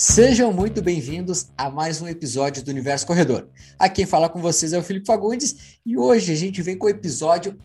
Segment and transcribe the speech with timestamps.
[0.00, 3.48] Sejam muito bem-vindos a mais um episódio do Universo Corredor.
[3.76, 6.86] Aqui quem fala com vocês é o Felipe Fagundes e hoje a gente vem com
[6.86, 7.58] um episódio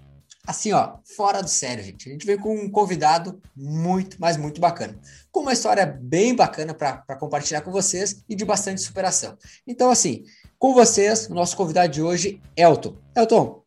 [0.48, 2.10] assim, ó, fora do sério, gente.
[2.10, 5.00] A gente vem com um convidado muito, mas muito bacana.
[5.32, 9.38] Com uma história bem bacana para compartilhar com vocês e de bastante superação.
[9.68, 10.24] Então, assim,
[10.58, 12.98] com vocês, o nosso convidado de hoje, Elton.
[13.16, 13.64] Elton,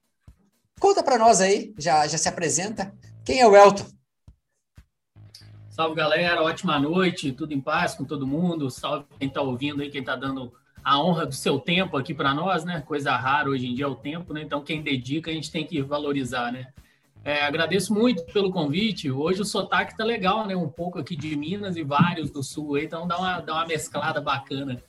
[0.81, 2.93] conta para nós aí, já, já se apresenta.
[3.25, 3.96] Quem é o Elton?
[5.77, 6.43] Salve, galera.
[6.43, 7.33] Ótima noite.
[7.33, 8.71] Tudo em paz com todo mundo.
[8.71, 10.51] Salve quem está ouvindo aí, quem está dando
[10.83, 12.81] a honra do seu tempo aqui para nós, né?
[12.81, 14.41] Coisa rara hoje em dia é o tempo, né?
[14.41, 16.69] Então, quem dedica, a gente tem que valorizar, né?
[17.23, 19.11] É, agradeço muito pelo convite.
[19.11, 20.57] Hoje o sotaque tá legal, né?
[20.57, 24.19] Um pouco aqui de Minas e vários do Sul, então dá uma, dá uma mesclada
[24.19, 24.83] bacana.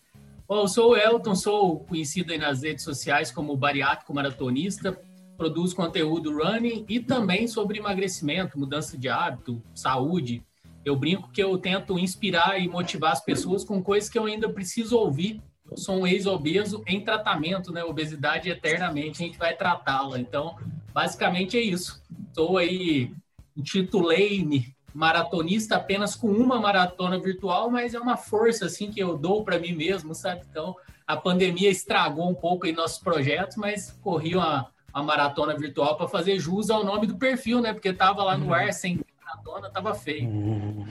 [0.47, 4.97] Bom, eu sou o Elton, sou conhecido aí nas redes sociais como bariátrico maratonista,
[5.35, 10.41] produzo conteúdo running e também sobre emagrecimento, mudança de hábito, saúde.
[10.87, 14.47] Eu brinco que eu tento inspirar e motivar as pessoas com coisas que eu ainda
[14.47, 15.41] preciso ouvir.
[15.69, 17.83] Eu sou um ex-obeso em tratamento, né?
[17.83, 20.17] Obesidade eternamente, a gente vai tratá-la.
[20.17, 20.55] Então,
[20.93, 22.01] basicamente é isso.
[22.29, 23.11] Estou aí,
[23.55, 29.43] intitulei-me maratonista apenas com uma maratona virtual, mas é uma força assim que eu dou
[29.43, 30.45] para mim mesmo, sabe?
[30.49, 30.73] Então,
[31.05, 36.07] a pandemia estragou um pouco aí nossos projetos, mas corri uma, uma maratona virtual para
[36.07, 37.73] fazer jus ao nome do perfil, né?
[37.73, 39.01] Porque tava lá no ar sem
[39.37, 40.29] maratona, tava feio.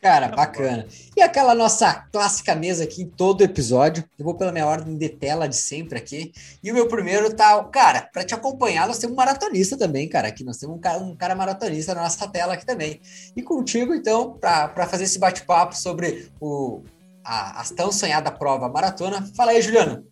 [0.00, 0.86] Cara, bacana.
[1.16, 4.04] E aquela nossa clássica mesa aqui em todo episódio.
[4.16, 6.32] Eu vou pela minha ordem de tela de sempre aqui.
[6.62, 7.64] E o meu primeiro tá.
[7.64, 10.28] Cara, para te acompanhar, nós temos um maratonista também, cara.
[10.28, 13.00] Aqui nós temos um cara, um cara maratonista na nossa tela aqui também.
[13.34, 16.82] E contigo, então, para fazer esse bate-papo sobre o,
[17.24, 19.28] a, a tão sonhada prova maratona.
[19.34, 20.06] Fala aí, Juliano.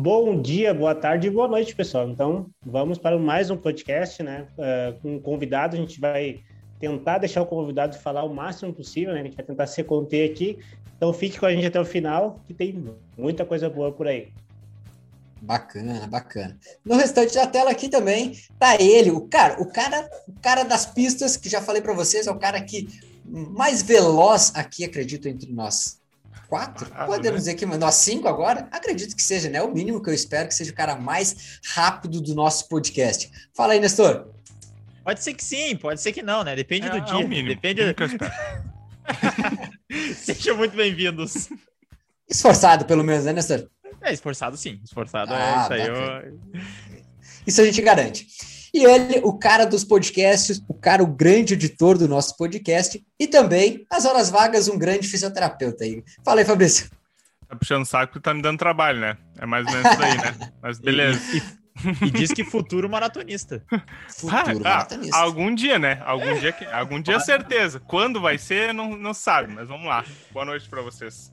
[0.00, 2.08] Bom dia, boa tarde e boa noite, pessoal.
[2.08, 4.46] Então, vamos para mais um podcast, né?
[4.56, 6.38] Uh, com um convidado, a gente vai
[6.78, 9.22] tentar deixar o convidado falar o máximo possível, né?
[9.22, 10.56] A gente vai tentar se conter aqui.
[10.96, 12.80] Então, fique com a gente até o final, que tem
[13.16, 14.28] muita coisa boa por aí.
[15.42, 16.56] Bacana, bacana.
[16.84, 20.86] No restante da tela aqui também tá ele, o cara, o cara, o cara das
[20.86, 22.86] pistas que já falei para vocês, é o cara que
[23.26, 25.98] mais veloz aqui, acredito, entre nós
[26.48, 26.90] Quatro?
[27.06, 27.36] Podemos né?
[27.36, 28.66] dizer que nós cinco agora?
[28.72, 29.60] Acredito que seja, né?
[29.60, 33.30] O mínimo que eu espero que seja o cara mais rápido do nosso podcast.
[33.54, 34.30] Fala aí, Nestor.
[35.04, 36.56] Pode ser que sim, pode ser que não, né?
[36.56, 37.14] Depende é, do dia.
[37.14, 37.48] É o mínimo.
[37.48, 37.92] Depende.
[37.92, 37.92] do...
[40.16, 41.50] Sejam muito bem-vindos.
[42.26, 43.68] Esforçado, pelo menos, né, Nestor?
[44.00, 44.80] É, esforçado sim.
[44.82, 45.86] Esforçado é ah, é isso aí.
[45.86, 46.40] Eu...
[47.46, 48.26] Isso a gente garante.
[48.72, 53.26] E ele, o cara dos podcasts, o cara, o grande editor do nosso podcast, e
[53.26, 56.02] também, as horas vagas, um grande fisioterapeuta aí.
[56.24, 56.90] Fala aí, Fabrício.
[57.48, 59.16] Tá puxando saco porque tá me dando trabalho, né?
[59.38, 60.52] É mais ou menos isso aí, né?
[60.60, 61.20] Mas beleza.
[61.34, 63.64] E, e, diz que futuro maratonista.
[64.10, 65.16] Futuro ah, maratonista.
[65.16, 66.02] algum dia, né?
[66.04, 67.80] Algum dia, algum dia certeza.
[67.80, 70.04] Quando vai ser, não, não sabe, mas vamos lá.
[70.32, 71.32] Boa noite para vocês.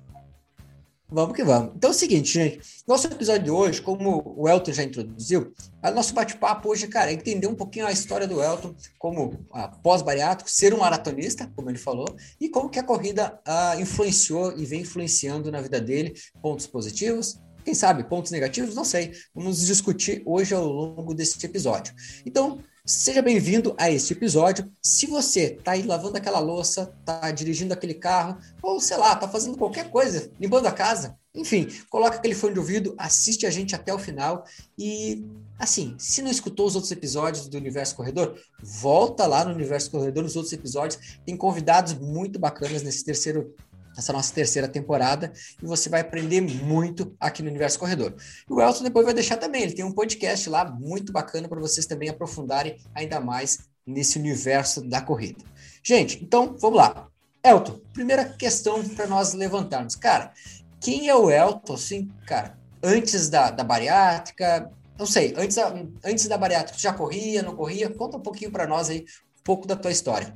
[1.08, 1.74] Vamos que vamos.
[1.76, 2.60] Então é o seguinte, gente.
[2.88, 7.14] Nosso episódio de hoje, como o Elton já introduziu, o nosso bate-papo hoje, cara, é
[7.14, 9.46] entender um pouquinho a história do Elton como
[9.84, 12.08] pós-bariátrico, ser um maratonista, como ele falou,
[12.42, 17.40] e como que a corrida uh, influenciou e vem influenciando na vida dele, pontos positivos,
[17.64, 19.12] quem sabe pontos negativos, não sei.
[19.34, 21.94] Vamos discutir hoje ao longo desse episódio.
[22.26, 24.72] Então, Seja bem-vindo a este episódio.
[24.80, 29.28] Se você está aí lavando aquela louça, está dirigindo aquele carro, ou sei lá, está
[29.28, 33.74] fazendo qualquer coisa, limpando a casa, enfim, coloca aquele fone de ouvido, assiste a gente
[33.74, 34.46] até o final
[34.78, 35.26] e,
[35.58, 40.22] assim, se não escutou os outros episódios do Universo Corredor, volta lá no Universo Corredor,
[40.22, 43.56] nos outros episódios, tem convidados muito bacanas nesse terceiro
[43.98, 48.14] essa nossa terceira temporada e você vai aprender muito aqui no Universo Corredor.
[48.50, 51.60] E o Elton depois vai deixar também, ele tem um podcast lá muito bacana para
[51.60, 55.44] vocês também aprofundarem ainda mais nesse universo da corrida.
[55.84, 57.08] Gente, então vamos lá.
[57.44, 59.96] Elton, primeira questão para nós levantarmos.
[59.96, 60.34] Cara,
[60.82, 64.72] quem é o Elton, assim, cara, antes da, da bariátrica?
[64.98, 65.58] Não sei, antes,
[66.04, 67.90] antes da bariátrica, já corria, não corria?
[67.90, 70.36] Conta um pouquinho para nós aí, um pouco da tua história.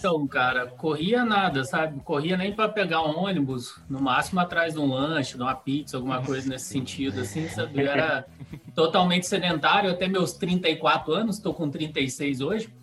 [0.00, 2.00] Então, cara, corria nada, sabe?
[2.00, 5.98] Corria nem para pegar um ônibus, no máximo atrás de um lanche, de uma pizza,
[5.98, 7.82] alguma coisa nesse sentido, assim, sabe?
[7.82, 8.26] Eu era
[8.74, 12.74] totalmente sedentário até meus 34 anos, estou com 36 hoje.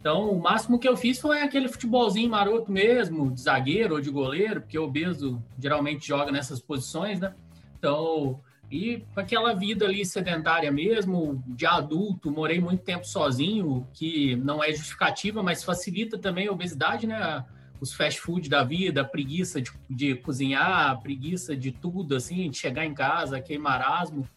[0.00, 4.10] Então, o máximo que eu fiz foi aquele futebolzinho maroto mesmo, de zagueiro ou de
[4.10, 7.32] goleiro, porque o obeso geralmente joga nessas posições, né?
[7.78, 8.40] Então,
[8.74, 14.72] e aquela vida ali sedentária mesmo, de adulto, morei muito tempo sozinho, que não é
[14.72, 17.44] justificativa, mas facilita também a obesidade, né?
[17.80, 22.50] Os fast food da vida, a preguiça de, de cozinhar, a preguiça de tudo, assim,
[22.50, 24.28] de chegar em casa, aquele marasmo.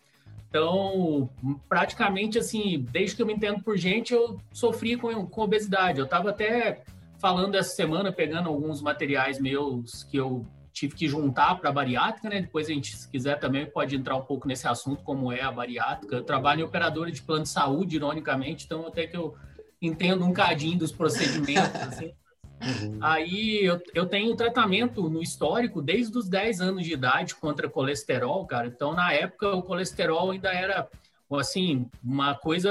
[0.47, 1.31] Então,
[1.67, 5.97] praticamente assim, desde que eu me entendo por gente, eu sofri com, com obesidade.
[5.97, 6.83] Eu estava até
[7.17, 10.45] falando essa semana, pegando alguns materiais meus que eu
[10.77, 12.41] tive que juntar para a bariátrica, né?
[12.41, 15.51] Depois a gente, se quiser também, pode entrar um pouco nesse assunto, como é a
[15.51, 16.17] bariátrica.
[16.17, 19.35] Eu trabalho em operadora de plano de saúde, ironicamente, então até que eu
[19.81, 22.13] entendo um cadinho dos procedimentos, assim.
[22.61, 22.97] Uhum.
[23.01, 28.45] Aí eu, eu tenho tratamento no histórico desde os 10 anos de idade contra colesterol,
[28.45, 28.67] cara.
[28.67, 30.87] Então, na época, o colesterol ainda era,
[31.31, 32.69] assim, uma coisa.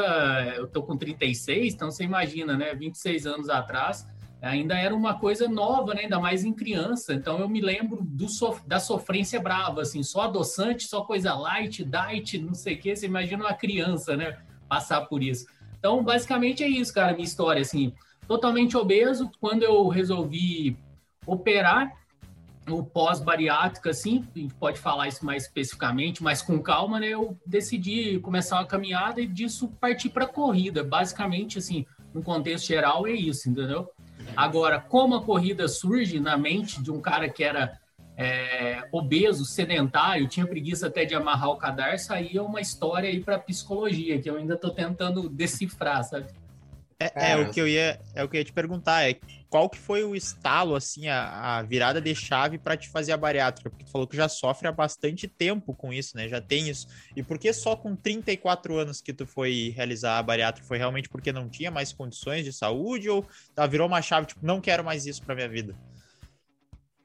[0.57, 2.73] Eu tô com 36, então você imagina, né?
[2.73, 4.07] 26 anos atrás,
[4.41, 6.03] ainda era uma coisa nova, né?
[6.03, 7.15] Ainda mais em criança.
[7.15, 11.85] Então, eu me lembro do sof da sofrência brava, assim, só adoçante, só coisa light,
[11.85, 12.95] diet, não sei o quê.
[12.95, 14.39] Você imagina uma criança, né?
[14.69, 15.47] Passar por isso.
[15.79, 17.93] Então, basicamente é isso, cara, minha história, assim
[18.27, 19.31] totalmente obeso.
[19.41, 20.77] Quando eu resolvi
[21.27, 21.93] operar,
[22.69, 27.09] o pós-bariátrica, assim, a gente pode falar isso mais especificamente, mas com calma, né?
[27.09, 30.83] Eu decidi começar uma caminhada e disso partir para corrida.
[30.83, 33.89] Basicamente, assim, no contexto geral, é isso, entendeu?
[34.35, 37.79] Agora, como a corrida surge na mente de um cara que era
[38.17, 43.21] é, obeso, sedentário, tinha preguiça até de amarrar o cadarço, aí é uma história aí
[43.21, 46.27] para psicologia, que eu ainda estou tentando decifrar, sabe?
[46.99, 49.19] É, é, o que eu ia, é o que eu ia te perguntar, é
[49.57, 53.17] qual que foi o estalo, assim, a, a virada de chave para te fazer a
[53.17, 53.71] bariátrica?
[53.71, 56.29] Porque tu falou que já sofre há bastante tempo com isso, né?
[56.29, 56.87] Já tem isso.
[57.17, 60.69] E por que só com 34 anos que tu foi realizar a bariátrica?
[60.69, 64.45] Foi realmente porque não tinha mais condições de saúde ou tá, virou uma chave, tipo,
[64.45, 65.75] não quero mais isso para minha vida?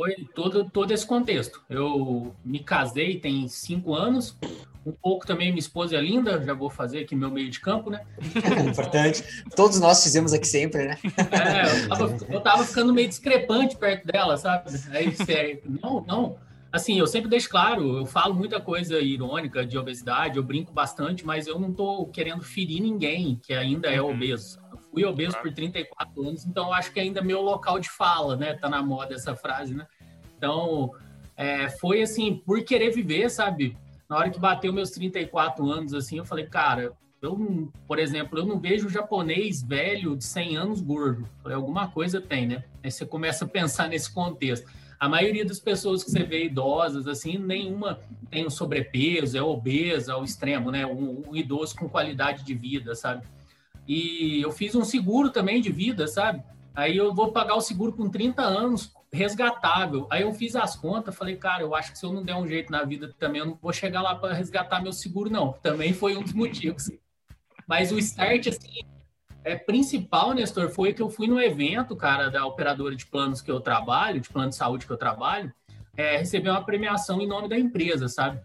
[0.01, 1.61] Foi todo, todo esse contexto.
[1.69, 4.35] Eu me casei tem cinco anos,
[4.83, 7.91] um pouco também minha esposa é linda, já vou fazer aqui meu meio de campo,
[7.91, 8.01] né?
[8.67, 9.23] Importante.
[9.55, 10.97] Todos nós fizemos aqui sempre, né?
[11.31, 14.71] É, eu tava, eu tava ficando meio discrepante perto dela, sabe?
[14.89, 16.35] Aí você, não, não.
[16.71, 21.23] Assim, eu sempre deixo claro, eu falo muita coisa irônica de obesidade, eu brinco bastante,
[21.23, 24.09] mas eu não tô querendo ferir ninguém que ainda é uhum.
[24.09, 24.59] obeso.
[24.91, 28.35] Fui obeso por 34 anos, então eu acho que ainda é meu local de fala,
[28.35, 28.53] né?
[28.53, 29.87] Tá na moda essa frase, né?
[30.37, 30.91] Então,
[31.37, 33.77] é, foi assim, por querer viver, sabe?
[34.11, 36.91] na hora que bateu meus 34 anos, assim, eu falei, cara,
[37.21, 41.29] eu, por exemplo, eu não vejo japonês velho de 100 anos gordo.
[41.41, 42.65] Falei, alguma coisa tem, né?
[42.83, 44.69] Aí você começa a pensar nesse contexto.
[44.99, 50.11] A maioria das pessoas que você vê idosas, assim, nenhuma tem um sobrepeso, é obesa
[50.11, 50.85] ao extremo, né?
[50.85, 53.25] Um, um idoso com qualidade de vida, sabe?
[53.87, 56.43] E eu fiz um seguro também de vida, sabe?
[56.73, 60.07] Aí eu vou pagar o seguro com 30 anos, resgatável.
[60.09, 62.47] Aí eu fiz as contas, falei, cara, eu acho que se eu não der um
[62.47, 65.53] jeito na vida também, eu não vou chegar lá para resgatar meu seguro, não.
[65.61, 66.89] Também foi um dos motivos.
[67.67, 68.81] Mas o start, assim,
[69.43, 73.51] é, principal, Nestor, foi que eu fui no evento, cara, da operadora de planos que
[73.51, 75.53] eu trabalho, de plano de saúde que eu trabalho,
[75.97, 78.39] é, receber uma premiação em nome da empresa, sabe?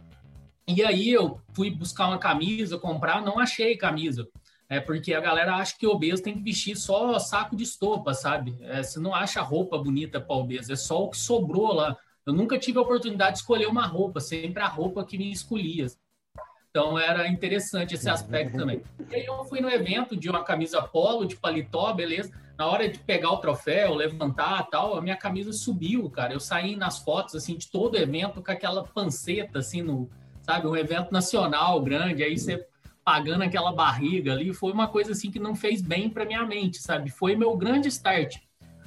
[0.66, 4.28] E aí eu fui buscar uma camisa, comprar, não achei camisa.
[4.68, 8.56] É porque a galera acha que obeso tem que vestir só saco de estopa, sabe?
[8.60, 11.96] É, você não acha roupa bonita para obeso, é só o que sobrou lá.
[12.26, 15.86] Eu nunca tive a oportunidade de escolher uma roupa, sempre a roupa que me escolhia.
[16.68, 18.82] Então era interessante esse aspecto também.
[19.08, 22.32] E aí eu fui no evento de uma camisa polo, de paletó, beleza.
[22.58, 26.32] Na hora de pegar o troféu, levantar tal, a minha camisa subiu, cara.
[26.32, 30.10] Eu saí nas fotos assim de todo evento com aquela panceta assim no,
[30.42, 32.66] sabe, um evento nacional grande, aí você
[33.06, 36.82] pagando aquela barriga ali, foi uma coisa assim que não fez bem para minha mente,
[36.82, 37.08] sabe?
[37.08, 38.38] Foi meu grande start.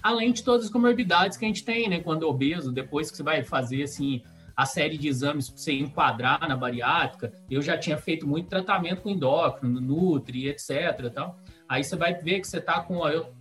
[0.03, 2.01] Além de todas as comorbidades que a gente tem, né?
[2.01, 4.21] Quando é obeso, depois que você vai fazer assim
[4.57, 9.03] a série de exames para você enquadrar na bariátrica, eu já tinha feito muito tratamento
[9.03, 11.09] com endócrino, nutri, etc.
[11.13, 11.39] Tal.
[11.69, 12.99] Aí você vai ver que você está com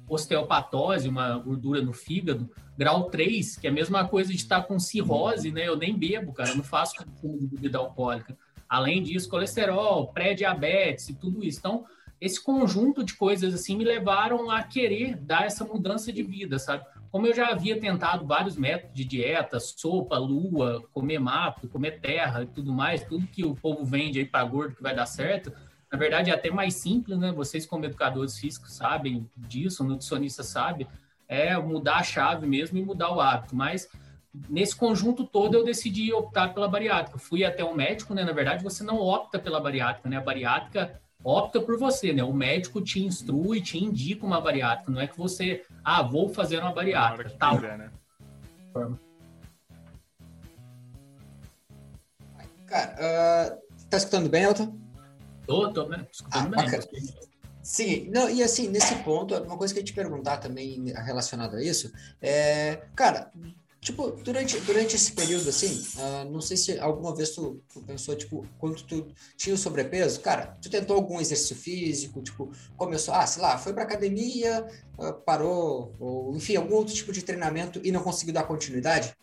[0.08, 4.68] osteopatose, uma gordura no fígado, grau 3, que é a mesma coisa de estar tá
[4.68, 5.66] com cirrose, né?
[5.66, 8.38] Eu nem bebo, cara, eu não faço consumo de bebida alcoólica.
[8.68, 11.58] Além disso, colesterol, pré-diabetes e tudo isso.
[11.58, 11.87] Então,
[12.20, 16.84] esse conjunto de coisas assim me levaram a querer dar essa mudança de vida, sabe?
[17.10, 22.42] Como eu já havia tentado vários métodos de dieta, sopa, lua, comer mato, comer terra
[22.42, 25.52] e tudo mais, tudo que o povo vende aí para gordo que vai dar certo,
[25.90, 27.32] na verdade é até mais simples, né?
[27.32, 30.87] Vocês como educadores físicos sabem disso, nutricionista sabe,
[31.26, 33.88] é mudar a chave mesmo e mudar o hábito, mas
[34.49, 37.18] nesse conjunto todo eu decidi optar pela bariátrica.
[37.18, 38.25] Fui até o um médico, né?
[38.25, 40.16] Na verdade, você não opta pela bariátrica, né?
[40.16, 42.23] A bariátrica opta por você, né?
[42.23, 44.90] O médico te instrui, te indica uma bariátrica.
[44.90, 47.30] Não é que você, ah, vou fazer uma bariátrica.
[47.38, 47.56] Tal.
[47.56, 47.90] Quiser, né?
[52.66, 54.76] Cara, uh, tá escutando bem, Elton?
[55.47, 56.06] Tô, tô, né?
[56.12, 56.80] Escutando ah, bem.
[57.62, 61.58] Sim, não, e assim, nesse ponto, uma coisa que eu ia te perguntar também relacionada
[61.58, 63.30] a isso é, cara,
[63.80, 68.16] Tipo, durante, durante esse período, assim, uh, não sei se alguma vez tu, tu, pensou,
[68.16, 69.06] tipo, quando tu
[69.37, 73.73] tinha o sobrepeso, cara, tu tentou algum exercício físico, tipo, começou, ah, sei lá, foi
[73.73, 74.66] pra academia,
[74.99, 79.14] uh, parou, ou enfim, algum outro tipo de treinamento e não conseguiu dar continuidade?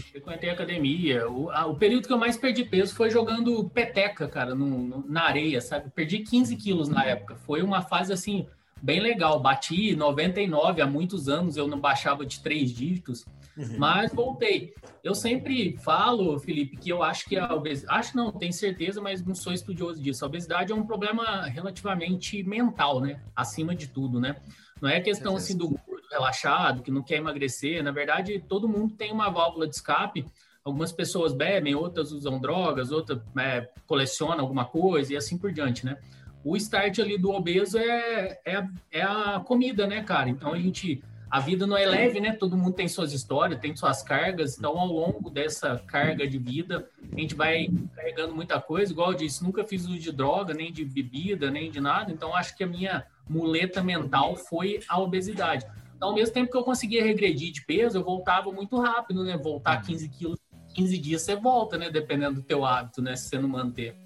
[0.00, 1.28] Frequentei academia.
[1.28, 5.04] O, a, o período que eu mais perdi peso foi jogando peteca, cara, no, no,
[5.08, 5.90] na areia, sabe?
[5.90, 7.36] Perdi 15 quilos na época.
[7.44, 8.46] Foi uma fase, assim,
[8.82, 9.38] bem legal.
[9.40, 13.24] Bati 99 há muitos anos, eu não baixava de três dígitos,
[13.56, 13.78] uhum.
[13.78, 14.74] mas voltei.
[15.04, 19.24] Eu sempre falo, Felipe, que eu acho que a obesidade, acho não, tenho certeza, mas
[19.24, 20.24] não sou estudioso disso.
[20.24, 23.20] A obesidade é um problema relativamente mental, né?
[23.34, 24.36] Acima de tudo, né?
[24.80, 27.82] Não é questão assim do gordo relaxado, que não quer emagrecer.
[27.84, 30.26] Na verdade, todo mundo tem uma válvula de escape.
[30.64, 35.86] Algumas pessoas bebem, outras usam drogas, outras é, colecionam alguma coisa e assim por diante,
[35.86, 35.98] né?
[36.44, 40.28] O start ali do obeso é, é, é, a comida, né, cara?
[40.28, 41.02] Então a gente.
[41.30, 42.32] A vida não é leve, né?
[42.32, 44.58] Todo mundo tem suas histórias, tem suas cargas.
[44.58, 48.92] Então, ao longo dessa carga de vida, a gente vai carregando muita coisa.
[48.92, 52.12] Igual eu disse, nunca fiz uso de droga, nem de bebida, nem de nada.
[52.12, 55.64] Então, acho que a minha muleta mental foi a obesidade.
[55.96, 59.34] Então, ao mesmo tempo que eu conseguia regredir de peso, eu voltava muito rápido, né?
[59.38, 60.38] Voltar 15 quilos,
[60.74, 61.88] 15 dias você volta, né?
[61.88, 63.16] Dependendo do teu hábito, né?
[63.16, 63.96] Se você não manter.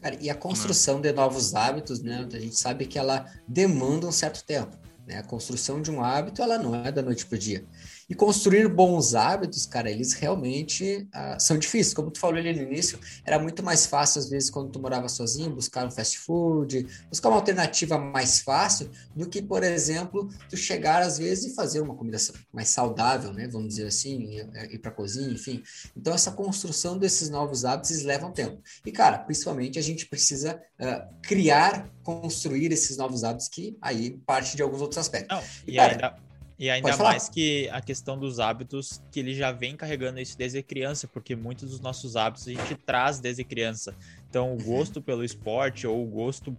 [0.00, 2.26] Cara, e a construção de novos hábitos, né?
[2.32, 4.76] A gente sabe que ela demanda um certo tempo.
[5.06, 5.18] Né?
[5.18, 7.64] A construção de um hábito, ela não é da noite para o dia.
[8.10, 11.94] E construir bons hábitos, cara, eles realmente uh, são difíceis.
[11.94, 15.08] Como tu falou ali no início, era muito mais fácil, às vezes, quando tu morava
[15.08, 20.56] sozinho, buscar um fast food, buscar uma alternativa mais fácil do que, por exemplo, tu
[20.56, 22.18] chegar, às vezes, e fazer uma comida
[22.52, 23.46] mais saudável, né?
[23.46, 25.62] Vamos dizer assim, ir, ir para cozinha, enfim.
[25.96, 28.60] Então, essa construção desses novos hábitos levam tempo.
[28.84, 34.56] E, cara, principalmente a gente precisa uh, criar, construir esses novos hábitos que aí parte
[34.56, 35.36] de alguns outros aspectos.
[35.36, 36.29] Não, e, e cara, ainda
[36.60, 40.62] e ainda mais que a questão dos hábitos, que ele já vem carregando isso desde
[40.62, 43.96] criança, porque muitos dos nossos hábitos a gente traz desde criança.
[44.28, 44.58] Então, o uhum.
[44.58, 46.54] gosto pelo esporte ou o gosto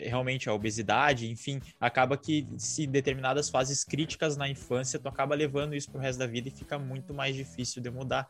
[0.00, 5.76] realmente a obesidade, enfim, acaba que se determinadas fases críticas na infância, tu acaba levando
[5.76, 8.28] isso pro resto da vida e fica muito mais difícil de mudar.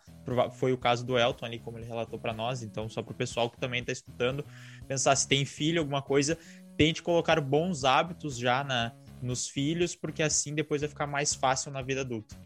[0.53, 3.49] Foi o caso do Elton ali, como ele relatou para nós, então só pro pessoal
[3.49, 4.45] que também tá escutando,
[4.87, 6.37] pensar se tem filho, alguma coisa,
[6.77, 8.93] tente colocar bons hábitos já na,
[9.23, 12.37] nos filhos, porque assim depois vai ficar mais fácil na vida adulta.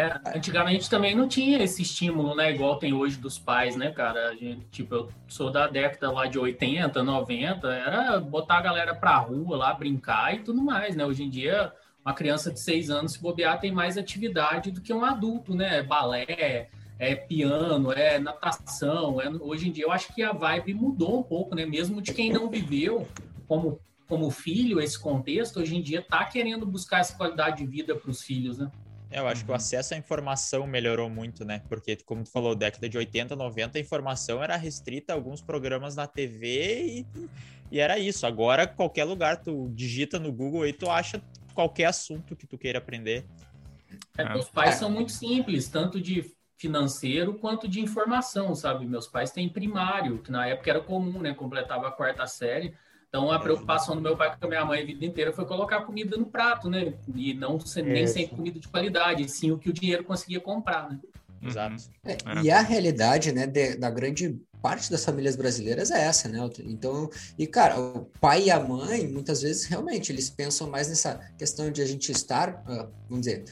[0.00, 2.52] É, antigamente também não tinha esse estímulo, né?
[2.52, 4.32] Igual tem hoje dos pais, né, cara?
[4.36, 9.18] Gente, tipo, eu sou da década lá de 80, 90, era botar a galera pra
[9.18, 11.04] rua lá, brincar e tudo mais, né?
[11.04, 11.72] Hoje em dia,
[12.04, 15.82] uma criança de seis anos, se bobear, tem mais atividade do que um adulto, né?
[15.82, 19.20] Balé, é piano, é natação.
[19.20, 19.28] É...
[19.28, 21.66] Hoje em dia, eu acho que a vibe mudou um pouco, né?
[21.66, 23.06] Mesmo de quem não viveu
[23.48, 27.94] como como filho esse contexto, hoje em dia está querendo buscar essa qualidade de vida
[27.94, 28.70] para os filhos, né?
[29.10, 31.62] É, eu acho que o acesso à informação melhorou muito, né?
[31.68, 35.96] Porque, como tu falou, década de 80, 90, a informação era restrita a alguns programas
[35.96, 37.06] na TV e,
[37.70, 38.26] e era isso.
[38.26, 41.22] Agora, qualquer lugar, tu digita no Google e tu acha
[41.54, 43.24] qualquer assunto que tu queira aprender.
[44.16, 48.84] É, meus pais são muito simples, tanto de financeiro quanto de informação, sabe?
[48.84, 51.32] Meus pais têm primário, que na época era comum, né?
[51.32, 52.74] Completava a quarta série.
[53.08, 55.80] Então, a preocupação do meu pai com a minha mãe a vida inteira foi colocar
[55.82, 56.92] comida no prato, né?
[57.14, 60.90] E não ser, nem sempre comida de qualidade, sim o que o dinheiro conseguia comprar,
[60.90, 61.00] né?
[61.40, 61.48] Uhum.
[61.48, 61.76] Exato.
[62.04, 66.38] É, e a realidade, né, de, da grande parte das famílias brasileiras é essa, né?
[66.64, 71.18] Então, e cara, o pai e a mãe, muitas vezes, realmente, eles pensam mais nessa
[71.38, 73.44] questão de a gente estar, uh, vamos dizer,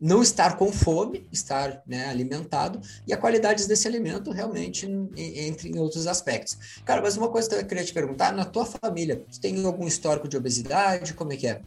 [0.00, 4.86] não estar com fome, estar né, alimentado, e a qualidade desse alimento realmente
[5.16, 6.80] entre em outros aspectos.
[6.84, 9.86] Cara, mas uma coisa que eu queria te perguntar, na tua família, você tem algum
[9.86, 11.14] histórico de obesidade?
[11.14, 11.62] Como é que é?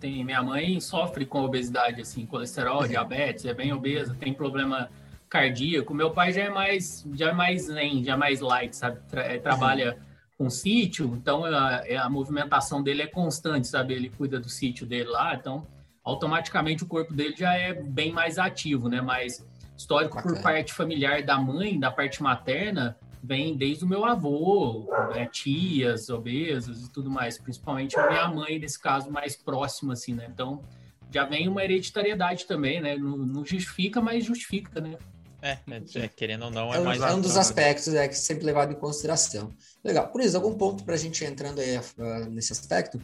[0.00, 2.88] Tem, minha mãe sofre com obesidade, assim, colesterol, uhum.
[2.88, 4.90] diabetes, é bem obesa, tem problema
[5.28, 5.92] cardíaco.
[5.94, 9.00] Meu pai já é mais, já é mais zen, já é mais light, sabe?
[9.08, 10.46] Tra é, trabalha uhum.
[10.46, 13.94] com sítio, então a, a movimentação dele é constante, sabe?
[13.94, 15.66] Ele cuida do sítio dele lá, então
[16.06, 19.00] automaticamente o corpo dele já é bem mais ativo, né?
[19.00, 19.44] Mas
[19.76, 20.36] histórico Bacana.
[20.36, 25.28] por parte familiar da mãe, da parte materna, vem desde o meu avô, né?
[25.30, 30.28] tias, obesas e tudo mais, principalmente a minha mãe, nesse caso, mais próxima, assim, né?
[30.32, 30.62] Então,
[31.10, 32.96] já vem uma hereditariedade também, né?
[32.96, 34.96] Não, não justifica, mas justifica, né?
[35.42, 37.02] É, é, é querendo ou não, é, é mais...
[37.02, 39.52] É um dos aspectos é, que é sempre levado em consideração.
[39.84, 40.06] Legal.
[40.08, 43.00] Por isso, algum ponto para a gente entrando aí uh, nesse aspecto?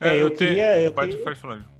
[0.00, 0.80] É, eu, eu queria...
[0.80, 1.24] Eu pode, queria...
[1.24, 1.75] pode falar.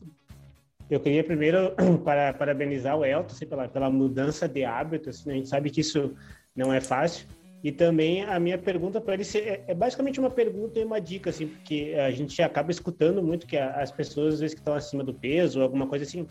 [0.90, 1.72] Eu queria primeiro
[2.04, 5.10] para, parabenizar o Elton assim, pela, pela mudança de hábito.
[5.10, 6.14] Assim, a gente sabe que isso
[6.54, 7.26] não é fácil.
[7.64, 11.30] E também a minha pergunta para ele é, é, basicamente uma pergunta e uma dica,
[11.30, 15.02] assim, porque a gente acaba escutando muito que as pessoas, às vezes, que estão acima
[15.02, 16.28] do peso, alguma coisa assim,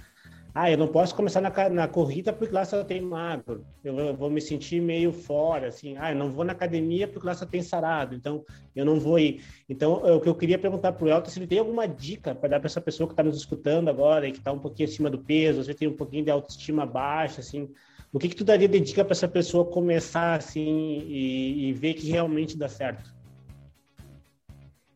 [0.58, 3.66] ah, eu não posso começar na, na corrida porque lá só tem magro.
[3.84, 5.98] Eu, eu vou me sentir meio fora, assim.
[5.98, 8.16] Ah, eu não vou na academia porque lá só tem sarado.
[8.16, 9.44] Então, eu não vou ir.
[9.68, 12.48] Então, o que eu queria perguntar para o Elton, se ele tem alguma dica para
[12.48, 15.10] dar para essa pessoa que está nos escutando agora e que está um pouquinho acima
[15.10, 17.70] do peso, vezes tem um pouquinho de autoestima baixa, assim.
[18.14, 21.96] O que, que tu daria de dica para essa pessoa começar, assim, e, e ver
[21.96, 23.15] que realmente dá certo?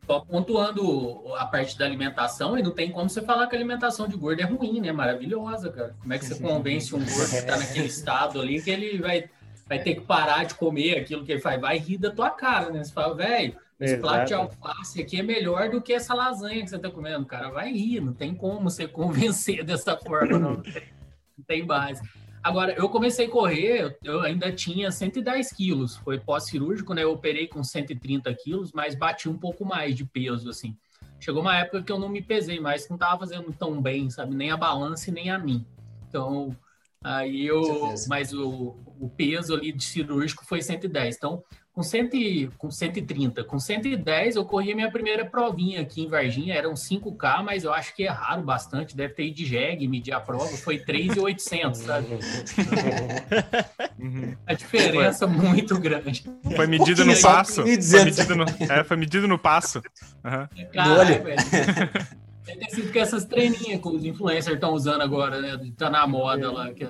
[0.10, 4.08] Só pontuando a parte da alimentação, e não tem como você falar que a alimentação
[4.08, 4.92] de gordo é ruim, né?
[4.92, 5.96] Maravilhosa, cara.
[6.02, 9.30] Como é que você convence um gordo que está naquele estado ali que ele vai,
[9.68, 11.62] vai ter que parar de comer aquilo que ele faz?
[11.62, 12.84] Vai rir da tua cara, né?
[12.84, 16.70] Você fala, velho, esse prato de alface aqui é melhor do que essa lasanha que
[16.72, 17.22] você está comendo.
[17.22, 22.02] O cara vai rir, não tem como você convencer dessa forma, não, não tem base.
[22.42, 27.04] Agora, eu comecei a correr, eu ainda tinha 110 quilos, foi pós-cirúrgico, né?
[27.04, 30.76] Eu operei com 130 quilos, mas bati um pouco mais de peso, assim.
[31.20, 34.34] Chegou uma época que eu não me pesei mais, não tava fazendo tão bem, sabe?
[34.34, 35.66] Nem a balança nem a mim.
[36.08, 36.56] Então,
[37.04, 37.62] aí eu.
[38.08, 41.18] Mas o, o peso ali de cirúrgico foi 110.
[41.18, 41.44] Então,
[41.80, 42.18] com, cento,
[42.58, 47.42] com 130, com 110 eu corri a minha primeira provinha aqui em Varginha, eram 5K,
[47.42, 50.78] mas eu acho que erraram bastante, deve ter ido de jegue, medir a prova, foi
[50.78, 52.08] 3,800, sabe?
[53.98, 54.36] Uhum.
[54.46, 55.38] a diferença foi.
[55.38, 56.26] muito grande.
[56.56, 57.64] Foi medido no passo.
[57.64, 59.82] Foi medido no, é, foi medido no passo.
[60.24, 60.68] Uhum.
[60.74, 61.38] Caralho, velho.
[62.46, 65.58] Deve ter sido que essas treininhas que os influencers estão usando agora, né?
[65.78, 66.90] Tá na moda lá, que é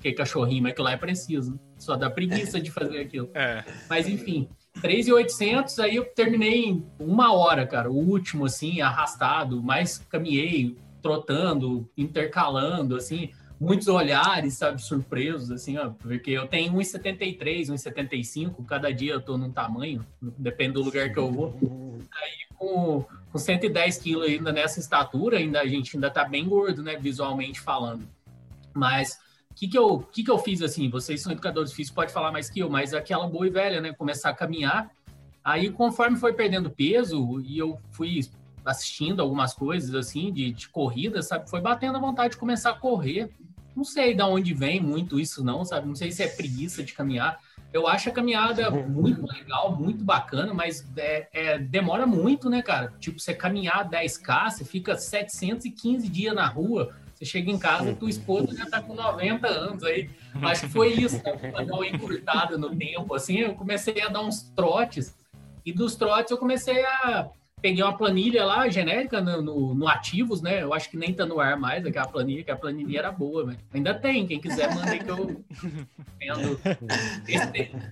[0.00, 1.58] que cachorrinho, mas que lá é preciso.
[1.78, 3.30] Só dá preguiça de fazer aquilo.
[3.34, 3.64] É.
[3.88, 4.48] Mas enfim,
[4.80, 7.90] 3,800, aí eu terminei em uma hora, cara.
[7.90, 13.30] O último, assim, arrastado, mais caminhei, trotando, intercalando, assim,
[13.60, 19.36] muitos olhares, sabe, surpresos, assim, ó, porque eu tenho 1,73, 1,75, cada dia eu tô
[19.36, 21.98] num tamanho, depende do lugar que eu vou.
[22.14, 26.82] Aí com, com 110 quilos ainda nessa estatura, ainda a gente ainda tá bem gordo,
[26.82, 28.08] né, visualmente falando.
[28.72, 29.18] Mas
[29.58, 30.88] que, que, eu, que, que eu fiz assim?
[30.88, 33.92] Vocês são educadores físicos, pode falar mais que eu, mas aquela boa e velha, né?
[33.92, 34.88] Começar a caminhar.
[35.42, 38.20] Aí, conforme foi perdendo peso e eu fui
[38.64, 41.50] assistindo algumas coisas assim de, de corrida, sabe?
[41.50, 43.30] Foi batendo a vontade de começar a correr.
[43.74, 45.88] Não sei de onde vem muito isso, não, sabe?
[45.88, 47.40] Não sei se é preguiça de caminhar.
[47.72, 52.94] Eu acho a caminhada muito legal, muito bacana, mas é, é, demora muito, né, cara?
[53.00, 58.08] Tipo, você caminhar 10K, você fica 715 dias na rua você chega em casa, tua
[58.08, 60.08] esposa já tá com 90 anos aí.
[60.40, 61.32] Acho que foi isso, né?
[61.50, 65.16] Pra dar uma encurtada no tempo, assim, eu comecei a dar uns trotes.
[65.66, 67.28] E dos trotes eu comecei a...
[67.60, 70.62] Peguei uma planilha lá, genérica, no, no, no Ativos, né?
[70.62, 73.46] Eu acho que nem tá no ar mais aquela planilha, que a planilha era boa,
[73.46, 73.58] velho.
[73.74, 75.44] Ainda tem, quem quiser, manda aí que eu
[76.20, 76.60] vendo.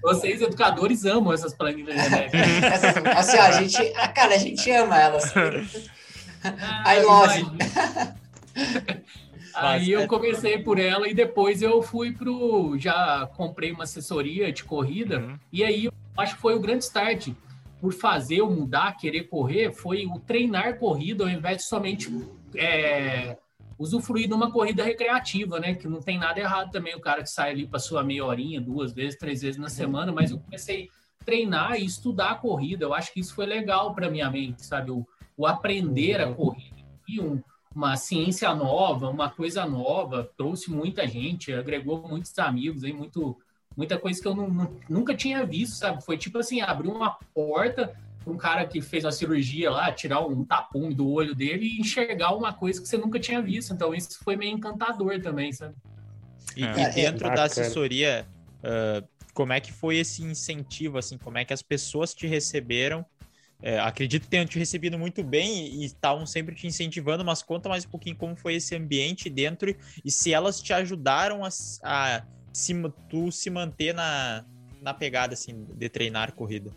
[0.02, 2.84] Vocês, educadores, amam essas planilhas genéricas.
[3.16, 3.92] assim, a gente...
[4.14, 5.34] Cara, a gente ama elas.
[6.44, 8.25] Ah, I love
[9.54, 12.76] Aí eu comecei por ela e depois eu fui pro.
[12.78, 15.20] Já comprei uma assessoria de corrida.
[15.20, 15.38] Uhum.
[15.50, 17.28] E aí acho que foi o grande start.
[17.80, 22.10] Por fazer eu mudar, querer correr, foi o treinar corrida ao invés de somente
[22.54, 23.36] é,
[23.78, 25.74] usufruir de uma corrida recreativa, né?
[25.74, 28.60] Que não tem nada errado também o cara que sai ali para sua meia horinha,
[28.60, 30.88] duas vezes, três vezes na semana, mas eu comecei
[31.20, 32.84] a treinar e estudar a corrida.
[32.84, 34.90] Eu acho que isso foi legal para minha mente, sabe?
[34.90, 36.34] O, o aprender a uhum.
[36.34, 36.76] corrida.
[37.06, 37.42] E um,
[37.76, 43.38] uma ciência nova, uma coisa nova, trouxe muita gente, agregou muitos amigos aí, muito,
[43.76, 46.02] muita coisa que eu não, nunca tinha visto, sabe?
[46.02, 50.26] Foi tipo assim, abrir uma porta para um cara que fez uma cirurgia lá, tirar
[50.26, 53.74] um tapume do olho dele e enxergar uma coisa que você nunca tinha visto.
[53.74, 55.74] Então isso foi meio encantador também, sabe?
[56.56, 58.26] E, é, e dentro é da assessoria,
[58.60, 63.04] uh, como é que foi esse incentivo, assim, como é que as pessoas te receberam
[63.62, 67.68] é, acredito que tenham te recebido muito bem e estavam sempre te incentivando, mas conta
[67.68, 71.48] mais um pouquinho como foi esse ambiente dentro e se elas te ajudaram a,
[71.82, 72.74] a se,
[73.08, 74.44] tu se manter na,
[74.82, 76.70] na pegada assim, de treinar corrida.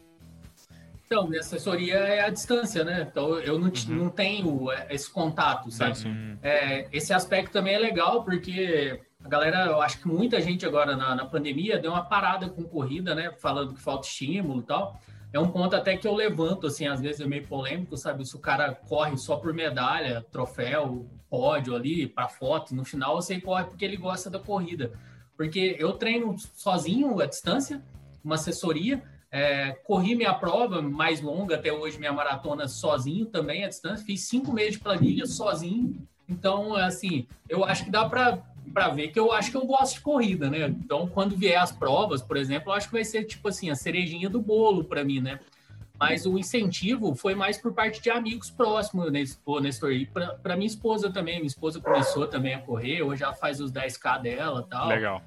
[1.05, 3.07] Então, minha assessoria é à distância, né?
[3.09, 3.95] Então eu não, uhum.
[3.95, 6.07] não tenho é, esse contato, sabe?
[6.07, 6.37] Uhum.
[6.41, 10.95] É, esse aspecto também é legal porque a galera, eu acho que muita gente agora
[10.95, 13.33] na, na pandemia deu uma parada com corrida, né?
[13.39, 16.99] Falando que falta estímulo e tal é um ponto até que eu levanto, assim, às
[16.99, 18.25] vezes é meio polêmico, sabe?
[18.25, 23.39] Se o cara corre só por medalha, troféu, pódio ali, para foto, no final você
[23.39, 24.91] corre porque ele gosta da corrida.
[25.37, 27.81] Porque eu treino sozinho à distância,
[28.23, 33.67] uma assessoria, é, corri minha prova mais longa até hoje, minha maratona sozinho também à
[33.67, 36.07] distância, fiz cinco meses de planilha sozinho.
[36.27, 39.95] Então, assim, eu acho que dá para para ver que eu acho que eu gosto
[39.95, 40.67] de corrida, né?
[40.67, 43.75] Então, quando vier as provas, por exemplo, eu acho que vai ser tipo assim, a
[43.75, 45.39] cerejinha do bolo para mim, né?
[45.99, 49.91] Mas o incentivo foi mais por parte de amigos próximos, Nestor?
[49.91, 51.35] E para minha esposa também.
[51.35, 54.87] Minha esposa começou também a correr, hoje já faz os 10K dela tal.
[54.87, 55.21] Legal.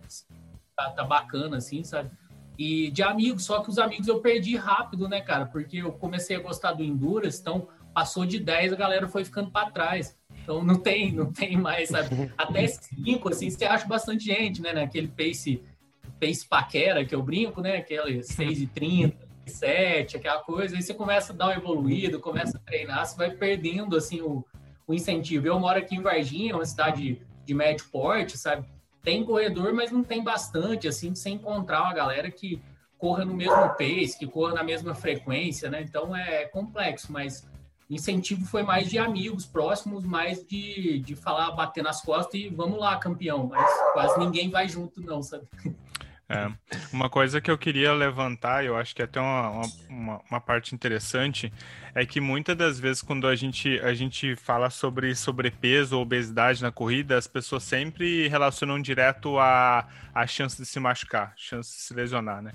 [0.74, 2.10] Tá, tá bacana, assim, sabe?
[2.58, 5.44] E de amigos, só que os amigos eu perdi rápido, né, cara?
[5.44, 9.50] Porque eu comecei a gostar do Endurance, então passou de 10, a galera foi ficando
[9.50, 10.18] para trás.
[10.42, 12.32] Então não tem, não tem mais, sabe?
[12.36, 14.72] Até 5, assim, você acha bastante gente, né?
[14.72, 15.62] Naquele pace,
[16.20, 17.76] pace paquera que eu brinco, né?
[17.76, 22.56] Aquele 6 e 30 7, aquela coisa, aí você começa a dar um evoluído, começa
[22.56, 24.44] a treinar, você vai perdendo, assim, o,
[24.86, 25.46] o incentivo.
[25.46, 28.66] Eu moro aqui em Varginha, uma cidade de médio porte, sabe?
[29.02, 32.62] Tem corredor, mas não tem bastante, assim, você encontrar uma galera que
[32.98, 35.82] corra no mesmo pace, que corra na mesma frequência, né?
[35.82, 37.48] Então é complexo, mas
[37.94, 42.78] incentivo foi mais de amigos próximos, mais de, de falar, bater nas costas e vamos
[42.78, 43.48] lá, campeão.
[43.48, 45.46] Mas quase ninguém vai junto, não, sabe?
[46.28, 46.50] É,
[46.90, 50.74] uma coisa que eu queria levantar, eu acho que é até uma, uma, uma, parte
[50.74, 51.52] interessante,
[51.94, 56.62] é que muitas das vezes quando a gente, a gente fala sobre sobrepeso ou obesidade
[56.62, 61.82] na corrida, as pessoas sempre relacionam direto a, a chance de se machucar, chance de
[61.82, 62.52] se lesionar, né?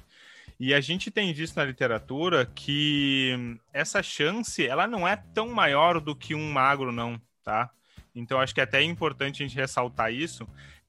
[0.60, 6.00] E a gente tem visto na literatura que essa chance, ela não é tão maior
[6.00, 7.70] do que um magro, não, tá?
[8.16, 10.48] Então, acho que é até importante a gente ressaltar isso,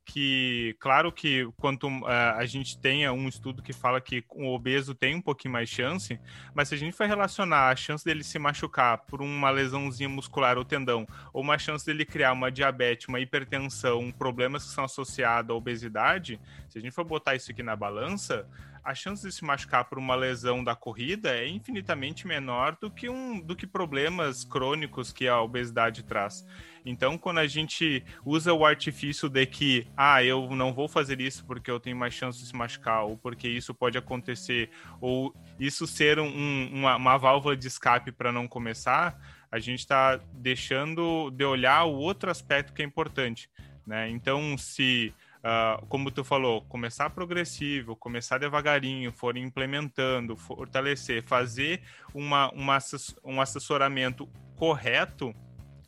[0.08, 4.94] que, claro que quanto uh, a gente tenha um estudo que fala que o obeso
[4.94, 6.18] tem um pouquinho mais chance,
[6.54, 10.56] mas se a gente for relacionar a chance dele se machucar por uma lesãozinha muscular
[10.56, 15.50] ou tendão, ou uma chance dele criar uma diabetes, uma hipertensão, problemas que são associados
[15.50, 18.48] à obesidade, se a gente for botar isso aqui na balança,
[18.88, 23.06] a chance de se machucar por uma lesão da corrida é infinitamente menor do que,
[23.06, 26.46] um, do que problemas crônicos que a obesidade traz.
[26.86, 31.44] Então, quando a gente usa o artifício de que, ah, eu não vou fazer isso
[31.44, 34.70] porque eu tenho mais chance de se machucar, ou porque isso pode acontecer,
[35.02, 39.20] ou isso ser um, uma, uma válvula de escape para não começar,
[39.52, 43.50] a gente está deixando de olhar o outro aspecto que é importante.
[43.86, 44.08] Né?
[44.08, 45.12] Então, se
[45.48, 51.80] Uh, como tu falou, começar progressivo, começar devagarinho, for implementando, fortalecer, fazer
[52.12, 52.76] uma, uma,
[53.24, 55.34] um assessoramento correto,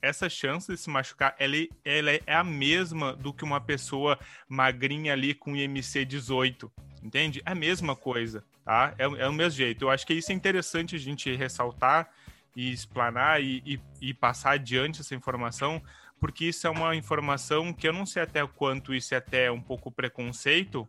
[0.01, 4.19] essa chance de se machucar, ela, ela é a mesma do que uma pessoa
[4.49, 7.43] magrinha ali com IMC 18, entende?
[7.45, 8.95] É a mesma coisa, tá?
[8.97, 9.85] É, é o mesmo jeito.
[9.85, 12.09] Eu acho que isso é interessante a gente ressaltar
[12.57, 15.83] e explanar e, e, e passar adiante essa informação,
[16.21, 19.61] porque isso é uma informação que eu não sei até quanto isso é até um
[19.61, 20.87] pouco preconceito,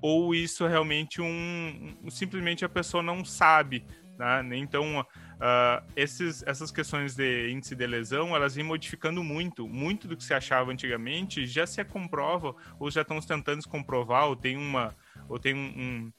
[0.00, 3.84] ou isso realmente um, simplesmente a pessoa não sabe,
[4.18, 4.56] né?
[4.56, 10.16] Então, uh, esses, essas questões de índice de lesão, elas vêm modificando muito, muito do
[10.16, 14.56] que se achava antigamente já se comprova, ou já estão tentando se comprovar, ou tem
[14.56, 14.94] uma,
[15.28, 16.12] ou tem um, um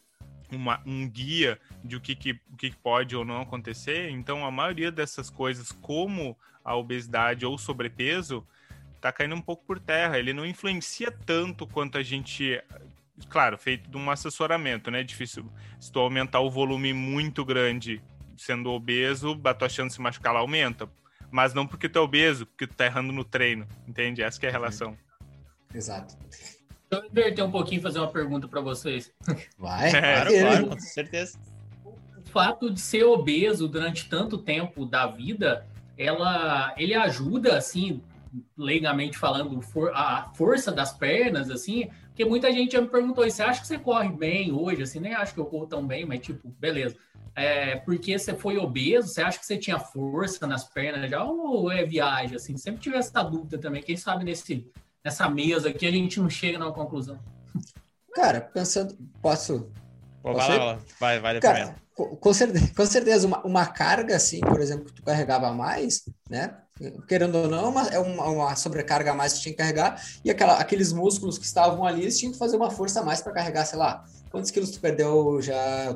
[0.56, 4.10] uma, um guia de o que, que, o que pode ou não acontecer.
[4.10, 8.46] Então, a maioria dessas coisas, como a obesidade ou sobrepeso,
[9.02, 10.18] tá caindo um pouco por terra.
[10.18, 12.62] Ele não influencia tanto quanto a gente.
[13.30, 15.04] Claro, feito de um assessoramento, né?
[15.04, 15.46] Difícil.
[15.80, 18.02] Se tu aumentar o volume muito grande
[18.38, 20.90] sendo obeso, a tua chance de se machucar lá aumenta.
[21.30, 23.68] Mas não porque tu é obeso, porque tu tá errando no treino.
[23.88, 24.22] Entende?
[24.22, 24.98] Essa que é a relação.
[25.74, 26.16] Exato.
[26.94, 29.12] Deixa eu inverter um pouquinho e fazer uma pergunta para vocês.
[29.58, 31.40] Vai, claro, claro, com certeza.
[31.86, 35.66] O fato de ser obeso durante tanto tempo da vida,
[35.98, 38.02] ela, ele ajuda, assim,
[38.58, 43.42] leigamente falando, for, a força das pernas, assim, porque muita gente já me perguntou, você
[43.42, 44.84] acha que você corre bem hoje?
[44.84, 46.96] Assim, nem acho que eu corro tão bem, mas tipo, beleza.
[47.36, 51.72] É, porque você foi obeso, você acha que você tinha força nas pernas já ou
[51.72, 52.56] é viagem, assim?
[52.56, 54.72] Sempre tive essa dúvida também, quem sabe nesse,
[55.04, 57.20] nessa mesa aqui a gente não chega numa conclusão.
[58.14, 59.70] Cara, pensando, posso...
[60.22, 64.62] Pô, vai lá, vai, vai Cara, com certeza, com certeza uma, uma carga assim, por
[64.62, 66.58] exemplo, que tu carregava mais, né?
[67.08, 70.58] Querendo ou não, é uma, uma sobrecarga a mais que tinha que carregar, e aquela,
[70.58, 73.66] aqueles músculos que estavam ali, eles tinham que fazer uma força a mais para carregar,
[73.66, 75.94] sei lá, quantos quilos tu perdeu já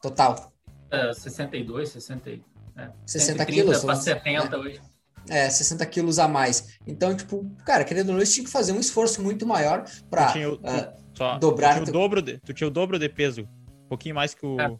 [0.00, 0.52] total?
[0.90, 3.84] É, 62, 60, é, 60 quilos.
[3.84, 4.80] Para 70 hoje.
[5.28, 6.76] É, 60 quilos a mais.
[6.86, 10.34] Então, tipo, cara, querendo ou não, eles tinham que fazer um esforço muito maior para
[10.36, 11.78] uh, dobrar.
[11.78, 13.42] Tu tinha, o dobro de, tu tinha o dobro de peso.
[13.84, 14.60] Um pouquinho mais que o.
[14.60, 14.70] É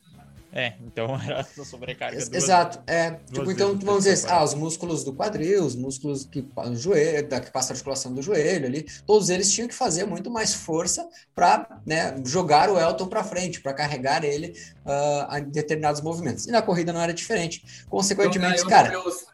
[0.57, 2.16] é, então era sobrecarga.
[2.16, 2.80] Duas, Exato.
[2.87, 7.28] É, tipo, então vamos dizer, ah, os músculos do quadril, os músculos que, do joelho,
[7.28, 10.54] da, que passa a articulação do joelho ali, todos eles tinham que fazer muito mais
[10.54, 14.54] força para né, jogar o Elton para frente, para carregar ele
[14.87, 16.46] uh, em determinados movimentos.
[16.46, 17.85] E na corrida não era diferente.
[17.88, 18.90] Consequentemente, jogar cara.
[18.90, 19.26] Meus,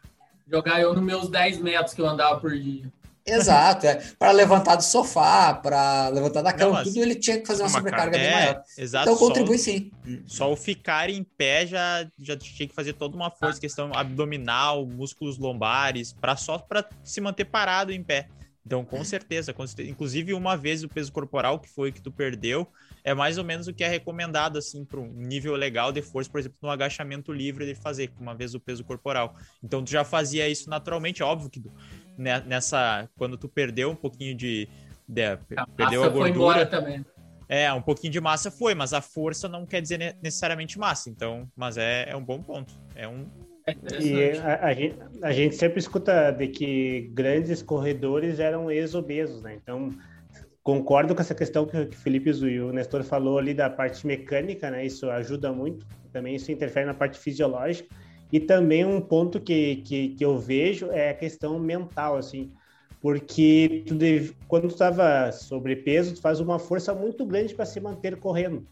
[0.51, 2.91] jogar eu nos meus 10 metros que eu andava por dia.
[3.25, 4.01] Exato, é.
[4.17, 7.77] Para levantar do sofá, para levantar da cama, tudo ele tinha que fazer uma, uma
[7.77, 8.63] sobrecarga bem é, maior.
[8.77, 9.91] Exato, então contribui só, sim.
[10.25, 13.61] Só o ficar em pé já, já tinha que fazer toda uma força, ah.
[13.61, 18.27] questão abdominal, músculos lombares, para só para se manter parado em pé.
[18.65, 22.11] Então, com certeza, com certeza, inclusive uma vez o peso corporal que foi que tu
[22.11, 22.67] perdeu,
[23.03, 26.29] é mais ou menos o que é recomendado assim para um nível legal de força,
[26.29, 29.35] por exemplo, no agachamento livre de fazer uma vez o peso corporal.
[29.63, 31.63] Então, tu já fazia isso naturalmente, óbvio que
[32.17, 34.67] né, nessa quando tu perdeu um pouquinho de,
[35.07, 35.37] de a
[35.75, 37.05] perdeu a gordura também.
[37.49, 41.09] É, um pouquinho de massa foi, mas a força não quer dizer necessariamente massa.
[41.09, 42.73] Então, mas é, é um bom ponto.
[42.95, 43.27] É um
[43.67, 49.41] é e a, a, gente, a, gente, sempre escuta de que grandes corredores eram ex-obesos,
[49.41, 49.55] né?
[49.61, 49.93] Então,
[50.63, 54.69] concordo com essa questão que o Felipe e o Nestor falou ali da parte mecânica,
[54.69, 54.85] né?
[54.85, 55.85] Isso ajuda muito.
[56.11, 57.89] Também isso interfere na parte fisiológica.
[58.31, 62.51] E também um ponto que, que, que eu vejo é a questão mental, assim,
[63.01, 67.79] porque tu deve, quando tu estava sobrepeso, tu faz uma força muito grande para se
[67.81, 68.65] manter correndo.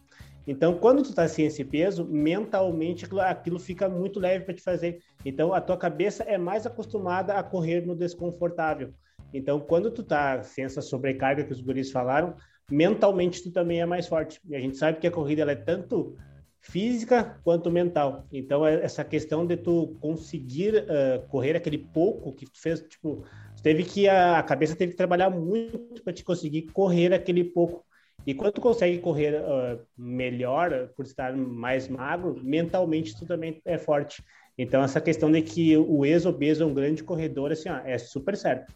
[0.46, 5.00] Então, quando tu tá sem esse peso, mentalmente aquilo fica muito leve para te fazer.
[5.24, 8.94] Então, a tua cabeça é mais acostumada a correr no desconfortável.
[9.32, 12.34] Então, quando tu tá sem essa sobrecarga que os guris falaram,
[12.70, 14.40] mentalmente tu também é mais forte.
[14.48, 16.16] E a gente sabe que a corrida ela é tanto
[16.60, 18.26] física quanto mental.
[18.30, 23.24] Então, é essa questão de tu conseguir uh, correr aquele pouco que tu fez, tipo,
[23.56, 27.84] tu teve que a, cabeça teve que trabalhar muito para te conseguir correr aquele pouco.
[28.26, 33.78] E quando tu consegue correr uh, melhor, por estar mais magro, mentalmente tu também é
[33.78, 34.22] forte.
[34.58, 38.36] Então, essa questão de que o ex-obeso é um grande corredor, assim, ó, é super
[38.36, 38.74] certo.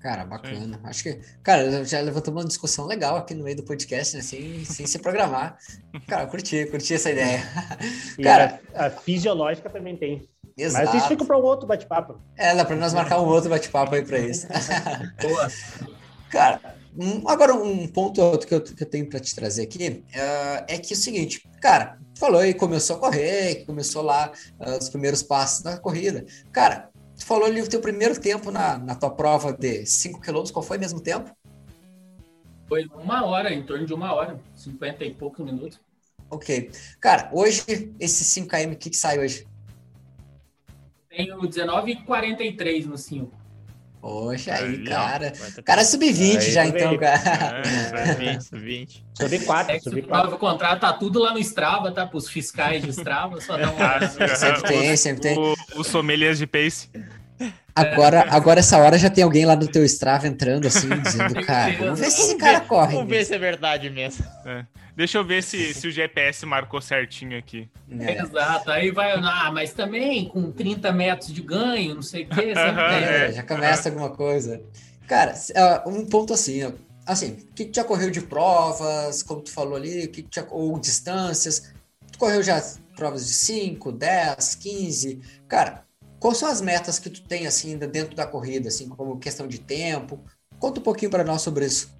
[0.00, 0.80] Cara, bacana.
[0.84, 4.22] Acho que, cara, já levantou uma discussão legal aqui no meio do podcast, né?
[4.22, 5.58] Sem, sem se programar.
[6.06, 7.42] Cara, curti, curti essa ideia.
[8.18, 10.26] E cara, a, a, fisiológica também tem.
[10.56, 10.86] Exato.
[10.86, 12.18] Mas isso fica para um outro bate-papo.
[12.36, 14.46] É, dá para nós marcar um outro bate-papo aí para isso.
[15.20, 15.48] Boa.
[16.30, 16.60] cara,
[16.98, 20.64] um, agora um ponto outro que eu, que eu tenho para te trazer aqui uh,
[20.66, 24.88] é que é o seguinte, cara, falou e começou a correr, começou lá uh, os
[24.88, 26.24] primeiros passos da corrida.
[26.52, 30.50] Cara, Tu falou ali o teu primeiro tempo na, na tua prova de 5 km,
[30.50, 31.30] qual foi o mesmo tempo?
[32.66, 35.78] Foi uma hora, em torno de uma hora, 50 e poucos minutos.
[36.30, 36.70] Ok.
[36.98, 39.46] Cara, hoje, esse 5km, o que, que sai hoje?
[41.10, 43.39] Tenho 19,43 no 5.
[44.00, 45.32] Poxa, aí, aí cara.
[45.58, 47.62] Ó, cara é sub-20 já, então, cara.
[47.66, 49.02] É, sub-20.
[49.14, 49.68] Sub-4.
[49.68, 52.06] É, sub o contrato tá tudo lá no Strava, tá?
[52.06, 54.08] Para os fiscais de Strava, só dá uma.
[54.36, 55.38] sempre tem, sempre tem.
[55.38, 56.88] O, o sommeliers de pace.
[57.74, 61.72] Agora, agora, essa hora já tem alguém lá no teu Strava entrando assim, dizendo, cara,
[61.78, 62.94] vamos ver se esse cara corre.
[62.94, 64.24] Vamos ver se é verdade mesmo.
[64.44, 64.64] É.
[64.94, 67.70] Deixa eu ver se, se o GPS marcou certinho aqui.
[67.98, 68.20] É.
[68.20, 72.52] Exato, aí vai, ah, mas também com 30 metros de ganho, não sei o quê.
[72.52, 74.60] É, já começa alguma coisa.
[75.06, 75.34] Cara,
[75.86, 76.60] um ponto assim,
[77.06, 80.78] assim, o que, já correu de provas, como tu falou ali, o que, que ou
[80.78, 81.72] distâncias,
[82.12, 82.62] tu correu já
[82.94, 85.82] provas de 5, 10, 15, cara,
[86.20, 89.58] Quais são as metas que tu tem assim dentro da corrida, assim como questão de
[89.58, 90.20] tempo?
[90.58, 91.90] Conta um pouquinho para nós sobre isso.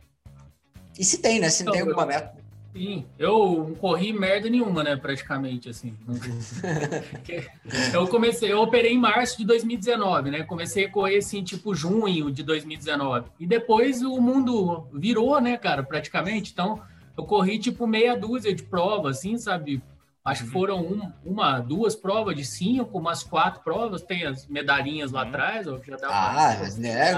[0.99, 1.49] E se tem, né?
[1.49, 2.39] Se não tem alguma meta.
[2.73, 5.97] Sim, eu não corri merda nenhuma, né, praticamente, assim.
[7.93, 12.31] eu comecei, eu operei em março de 2019, né, comecei a correr, assim, tipo, junho
[12.31, 13.29] de 2019.
[13.41, 16.81] E depois o mundo virou, né, cara, praticamente, então
[17.19, 19.83] eu corri, tipo, meia dúzia de provas, assim, sabe,
[20.23, 20.53] Acho que uhum.
[20.53, 24.03] foram um, uma, duas provas de cinco, umas quatro provas.
[24.03, 25.29] Tem as medalhinhas lá uhum.
[25.29, 25.67] atrás.
[25.67, 27.15] Já dá ah, mas né?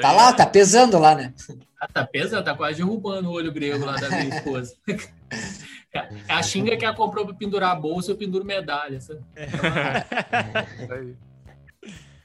[0.00, 1.32] Tá lá, tá pesando lá, né?
[1.80, 4.74] Ah, tá pesando, tá quase derrubando o olho grego lá da minha esposa.
[5.96, 9.00] É a xinga que ela comprou para pendurar a bolsa, eu penduro medalha.
[9.00, 9.20] Sabe?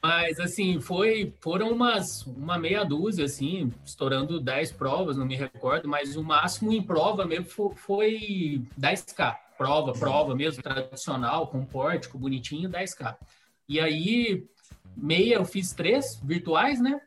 [0.02, 5.86] Mas, assim, foi, foram umas, uma meia dúzia, assim, estourando 10 provas, não me recordo,
[5.86, 12.16] mas o máximo em prova mesmo foi, foi 10K prova, prova mesmo, tradicional, com pórtico,
[12.16, 13.14] bonitinho, 10K.
[13.68, 14.46] E aí,
[14.96, 16.98] meia eu fiz três virtuais, né?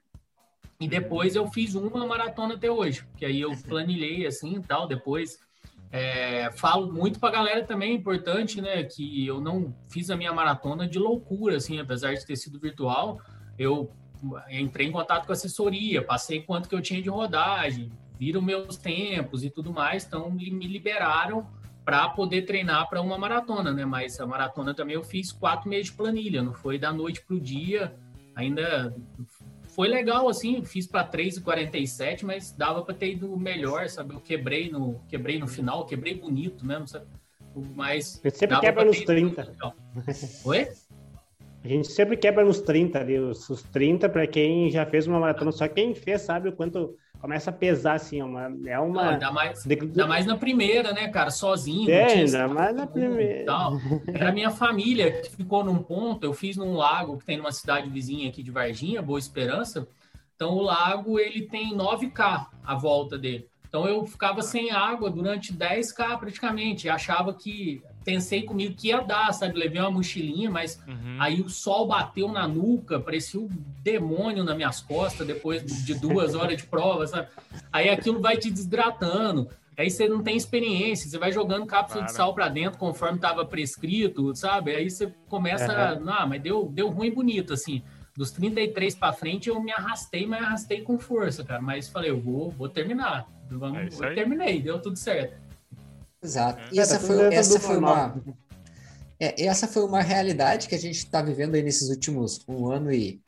[0.80, 4.88] E depois eu fiz uma maratona até hoje, que aí eu planilhei assim e tal,
[4.88, 5.40] depois
[5.92, 10.32] é, falo muito pra galera também, é importante, né, que eu não fiz a minha
[10.32, 13.20] maratona de loucura, assim, apesar de ter sido virtual,
[13.58, 13.92] eu
[14.50, 18.78] entrei em contato com a assessoria, passei quanto que eu tinha de rodagem, viram meus
[18.78, 21.48] tempos e tudo mais, então me liberaram
[21.86, 23.86] para poder treinar para uma maratona, né?
[23.86, 27.36] Mas a maratona também eu fiz quatro meses de planilha, não foi da noite para
[27.36, 27.94] o dia.
[28.36, 28.96] Ainda
[29.76, 34.14] foi legal assim, fiz para 3:47, mas dava para ter ido melhor, sabe?
[34.14, 37.06] Eu quebrei no quebrei no final, quebrei bonito mesmo, sabe?
[37.76, 39.54] Mas eu sempre quebra nos 30.
[40.46, 40.68] Oi?
[41.64, 45.20] A gente sempre quebra nos 30 ali, os, os 30 para quem já fez uma
[45.20, 45.52] maratona.
[45.52, 48.54] Só quem fez sabe o quanto começa a pesar, assim, é uma...
[48.66, 49.04] É uma...
[49.04, 51.90] Não, ainda, mais, ainda mais na primeira, né, cara, sozinho.
[51.90, 53.46] É, ainda mais na primeira.
[53.46, 53.80] Tal.
[54.14, 57.54] Era a minha família que ficou num ponto, eu fiz num lago que tem numa
[57.54, 59.88] cidade vizinha aqui de Varginha, Boa Esperança,
[60.36, 63.48] então o lago, ele tem 9K à volta dele.
[63.70, 69.34] Então eu ficava sem água durante 10K praticamente, achava que pensei comigo que ia dar,
[69.34, 69.58] sabe?
[69.58, 71.18] Levei uma mochilinha, mas uhum.
[71.20, 73.50] aí o sol bateu na nuca, parecia um
[73.82, 77.28] demônio nas minhas costas depois de duas horas de prova, sabe?
[77.72, 79.50] Aí aquilo vai te desidratando.
[79.78, 82.12] Aí você não tem experiência, você vai jogando cápsula Para.
[82.12, 84.76] de sal para dentro conforme estava prescrito, sabe?
[84.76, 86.06] Aí você começa, uhum.
[86.06, 87.82] não, mas deu, deu ruim bonito, assim.
[88.16, 91.60] Dos 33 para frente eu me arrastei, mas arrastei com força, cara.
[91.60, 93.28] Mas falei, eu vou, vou terminar.
[93.50, 95.36] Vamos, é eu terminei, deu tudo certo.
[96.24, 96.62] Exato.
[96.62, 96.68] É.
[96.72, 98.24] E essa, foi, essa foi uma.
[99.20, 102.92] É, essa foi uma realidade que a gente está vivendo aí nesses últimos um ano
[102.92, 103.22] e.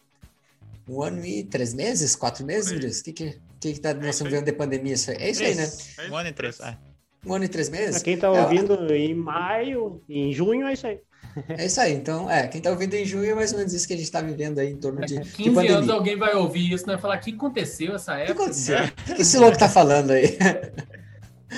[0.88, 2.15] Um ano e três meses?
[2.15, 4.93] Quatro meses, O que, que, que, que tá, nós estamos vendo de pandemia?
[4.93, 5.67] Isso é isso aí, né?
[6.12, 6.77] Um ano e três, é.
[7.25, 7.95] Um ano e três meses?
[7.95, 10.99] Pra quem está ouvindo é, em maio, em junho, é isso aí.
[11.49, 13.88] É isso aí, então, é, quem está ouvindo em junho é mais ou menos isso
[13.88, 15.19] que a gente está vivendo aí em torno de.
[15.19, 16.97] 15 de anos alguém vai ouvir isso, né?
[16.97, 18.31] Falar o que aconteceu essa época.
[18.31, 18.77] O que aconteceu?
[18.77, 20.38] O que esse louco tá falando aí?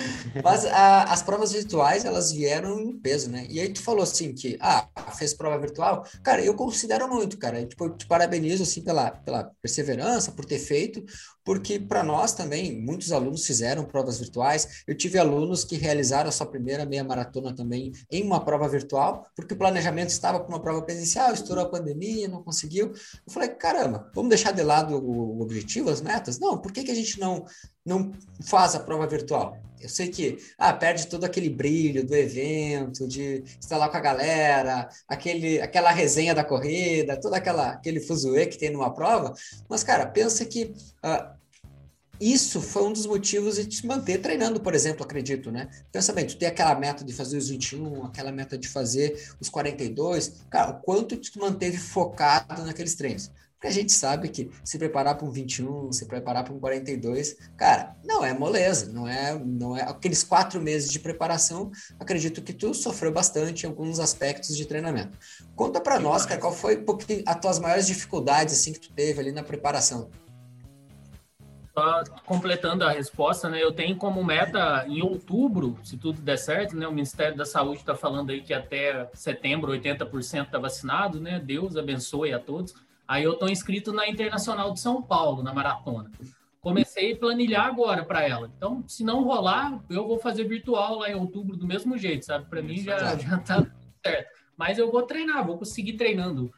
[0.44, 3.46] Mas a, as provas virtuais, elas vieram em peso, né?
[3.50, 6.06] E aí tu falou assim que, ah, fez prova virtual.
[6.24, 7.66] Cara, eu considero muito, cara.
[7.66, 11.04] Tipo, eu te parabenizo, assim, pela, pela perseverança, por ter feito,
[11.48, 14.84] porque para nós também, muitos alunos fizeram provas virtuais.
[14.86, 19.26] Eu tive alunos que realizaram a sua primeira meia maratona também em uma prova virtual,
[19.34, 22.88] porque o planejamento estava para uma prova presencial, estourou a pandemia, não conseguiu.
[22.88, 26.38] Eu falei, caramba, vamos deixar de lado o, objetivo, as metas?
[26.38, 27.46] Não, por que, que a gente não,
[27.86, 28.12] não
[28.44, 29.58] faz a prova virtual?
[29.80, 34.02] Eu sei que ah, perde todo aquele brilho do evento, de estar lá com a
[34.02, 39.34] galera, aquele, aquela resenha da corrida, todo aquela, aquele fuzuê que tem numa prova.
[39.70, 41.37] Mas, cara, pensa que ah,
[42.20, 45.70] isso foi um dos motivos de te manter treinando, por exemplo, acredito, né?
[45.92, 49.50] Pensa bem, tu tem aquela meta de fazer os 21, aquela meta de fazer os
[49.50, 53.32] 42, cara, o quanto tu te manteve focado naqueles treinos?
[53.58, 57.36] Porque a gente sabe que se preparar para um 21, se preparar para um 42,
[57.58, 61.72] cara, não é moleza, não é, não é aqueles quatro meses de preparação.
[62.00, 65.18] Acredito que tu sofreu bastante em alguns aspectos de treinamento.
[65.56, 66.86] Conta para nós, cara, qual foi
[67.26, 70.12] as tuas maiores dificuldades assim que tu teve ali na preparação?
[71.78, 73.62] Só completando a resposta, né?
[73.64, 76.88] Eu tenho como meta em outubro, se tudo der certo, né?
[76.88, 81.40] O Ministério da Saúde está falando aí que até setembro 80% está vacinado, né?
[81.40, 82.74] Deus abençoe a todos.
[83.08, 86.10] Aí eu estou inscrito na Internacional de São Paulo, na maratona.
[86.60, 88.50] Comecei a planilhar agora para ela.
[88.58, 92.50] Então, se não rolar, eu vou fazer virtual lá em outubro do mesmo jeito, sabe?
[92.50, 93.64] Para mim já já tá
[94.04, 94.30] certo.
[94.58, 96.52] Mas eu vou treinar, vou conseguir treinando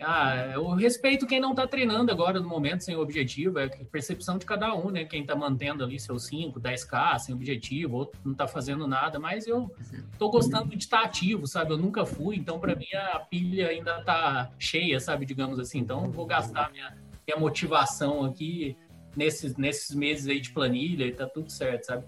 [0.00, 4.46] ah, eu respeito quem não está treinando agora no momento sem objetivo, é percepção de
[4.46, 5.04] cada um, né?
[5.04, 9.46] Quem está mantendo ali seus 5, 10k sem objetivo, outro não está fazendo nada, mas
[9.46, 9.70] eu
[10.12, 11.72] estou gostando de estar ativo, sabe?
[11.72, 15.26] Eu nunca fui, então para mim a pilha ainda está cheia, sabe?
[15.26, 18.76] Digamos assim, então vou gastar minha, minha motivação aqui
[19.16, 22.06] nesses, nesses meses aí de planilha e tá tudo certo, sabe?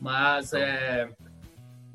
[0.00, 1.10] Mas é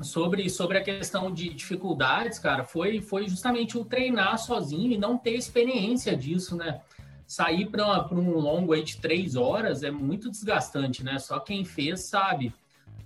[0.01, 5.17] sobre, sobre a questão de dificuldades, cara, foi, foi justamente o treinar sozinho e não
[5.17, 6.81] ter experiência disso, né?
[7.25, 11.17] Sair para um longo aí de três horas é muito desgastante, né?
[11.17, 12.53] Só quem fez sabe.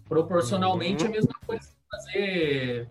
[0.07, 1.09] Proporcionalmente uhum.
[1.09, 2.87] a mesma coisa fazer,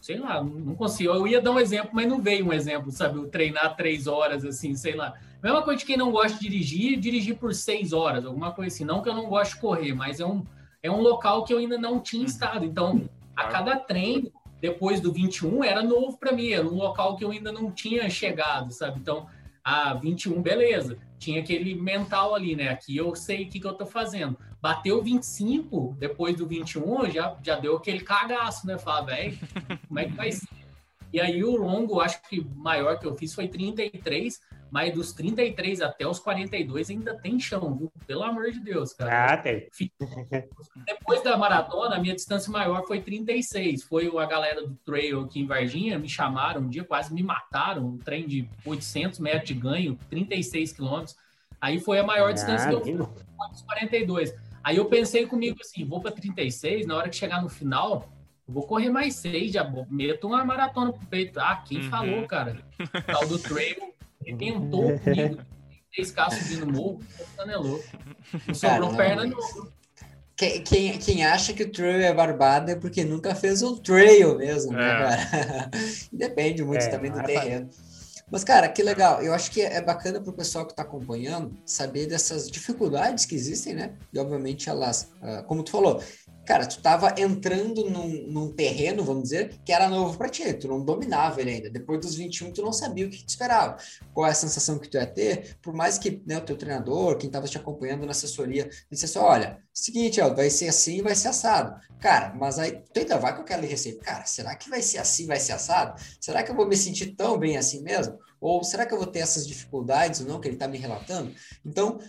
[0.00, 1.12] sei lá, não consigo.
[1.12, 3.18] Eu ia dar um exemplo, mas não veio um exemplo, sabe?
[3.18, 5.14] O treinar três horas, assim, sei lá.
[5.42, 8.84] Mesma coisa de quem não gosta de dirigir, dirigir por seis horas, alguma coisa assim.
[8.84, 10.44] Não que eu não gosto de correr, mas é um,
[10.82, 12.28] é um local que eu ainda não tinha uhum.
[12.28, 12.64] estado.
[12.64, 17.24] Então, a cada treino, depois do 21, era novo para mim, era um local que
[17.24, 19.00] eu ainda não tinha chegado, sabe?
[19.00, 19.26] Então,
[19.64, 20.98] a 21, beleza.
[21.18, 22.68] Tinha aquele mental ali, né?
[22.68, 24.36] Aqui eu sei o que, que eu tô fazendo.
[24.60, 28.78] Bateu 25, depois do 21, já, já deu aquele cagaço, né?
[28.78, 29.38] Fala, velho,
[29.86, 30.48] como é que vai ser?
[31.12, 34.40] E aí o longo, acho que maior que eu fiz foi 33,
[34.72, 37.92] mas dos 33 até os 42 ainda tem chão, viu?
[38.06, 39.34] Pelo amor de Deus, cara.
[39.34, 39.68] Ah, tem.
[40.86, 43.82] Depois da maratona, a minha distância maior foi 36.
[43.82, 47.86] Foi a galera do trail aqui em Varginha, me chamaram um dia, quase me mataram.
[47.86, 51.16] Um trem de 800 metros de ganho, 36 quilômetros.
[51.60, 54.34] Aí foi a maior ah, distância que eu fiz, 42.
[54.64, 58.08] Aí eu pensei comigo assim, vou para 36, na hora que chegar no final,
[58.48, 61.38] vou correr mais seis, já meto uma maratona pro peito.
[61.38, 61.90] Ah, quem uhum.
[61.90, 62.56] falou, cara?
[63.06, 63.92] Tal do trail
[64.24, 65.38] tentou comigo.
[65.92, 67.00] Três casos subindo morro,
[67.38, 67.84] o é louco.
[68.48, 69.72] Não sobrou Cara, perna não.
[70.34, 74.38] Quem, quem, quem, acha que o trail é barbado é porque nunca fez um trail
[74.38, 74.92] mesmo, né, é.
[74.92, 75.70] né, cara?
[76.10, 77.68] Depende muito é, também do terreno.
[78.30, 79.22] Mas, cara, que legal.
[79.22, 83.34] Eu acho que é bacana para o pessoal que está acompanhando saber dessas dificuldades que
[83.34, 83.92] existem, né?
[84.10, 86.02] E, obviamente, elas, ah, como tu falou,
[86.44, 90.68] cara, tu estava entrando num, num, terreno, vamos dizer, que era novo para ti, tu
[90.68, 91.70] não dominava ele ainda.
[91.70, 93.76] Depois dos 21, tu não sabia o que te esperava.
[94.12, 97.16] Qual é a sensação que tu ia ter, por mais que né, o teu treinador,
[97.16, 101.28] quem estava te acompanhando na assessoria, dissesse, olha, seguinte, ó, vai ser assim, vai ser
[101.28, 101.80] assado.
[102.00, 104.04] Cara, mas aí tu ainda vai com aquela receita.
[104.04, 106.00] Cara, será que vai ser assim, vai ser assado?
[106.20, 108.18] Será que eu vou me sentir tão bem assim mesmo?
[108.40, 111.32] Ou será que eu vou ter essas dificuldades ou não que ele está me relatando?
[111.64, 112.00] Então,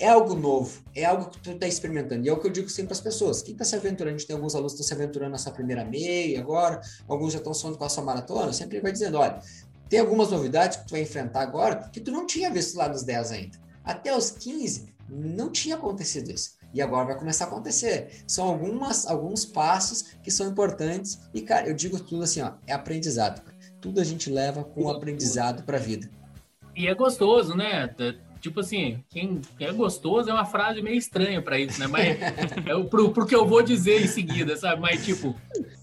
[0.00, 2.24] é algo novo, é algo que tu está experimentando.
[2.24, 3.42] E é o que eu digo sempre para as pessoas.
[3.42, 5.84] Quem está se aventurando, a gente tem alguns alunos que estão se aventurando nessa primeira
[5.84, 9.40] meia agora, alguns já estão sonhando com a sua maratona, sempre vai dizendo, olha,
[9.90, 13.02] tem algumas novidades que tu vai enfrentar agora que tu não tinha visto lá nos
[13.02, 13.58] 10 ainda.
[13.84, 16.58] Até os 15 não tinha acontecido isso.
[16.72, 18.22] E agora vai começar a acontecer.
[18.26, 21.18] São algumas, alguns passos que são importantes.
[21.34, 23.42] E, cara, eu digo tudo assim, ó, é aprendizado.
[23.80, 26.08] Tudo a gente leva com aprendizado para a vida.
[26.76, 27.88] E é gostoso, né?
[28.40, 31.86] Tipo assim, quem, quem é gostoso é uma frase meio estranha para isso, né?
[31.86, 34.80] Mas é pro, pro que eu vou dizer em seguida, sabe?
[34.80, 35.36] Mas, tipo,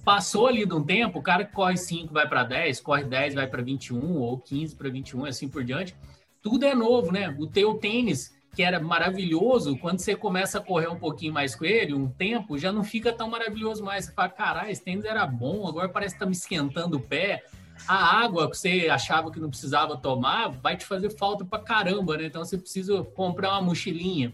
[0.03, 3.35] passou ali de um tempo, o cara que corre 5 vai para 10, corre 10
[3.35, 5.95] vai para 21, ou 15 para 21, assim por diante.
[6.41, 7.35] Tudo é novo, né?
[7.37, 11.63] O teu tênis, que era maravilhoso, quando você começa a correr um pouquinho mais com
[11.63, 14.05] ele, um tempo, já não fica tão maravilhoso mais.
[14.05, 17.43] Você fala, caralho, esse tênis era bom, agora parece que tá me esquentando o pé
[17.87, 22.17] a água que você achava que não precisava tomar vai te fazer falta pra caramba,
[22.17, 22.25] né?
[22.25, 24.33] Então você precisa comprar uma mochilinha.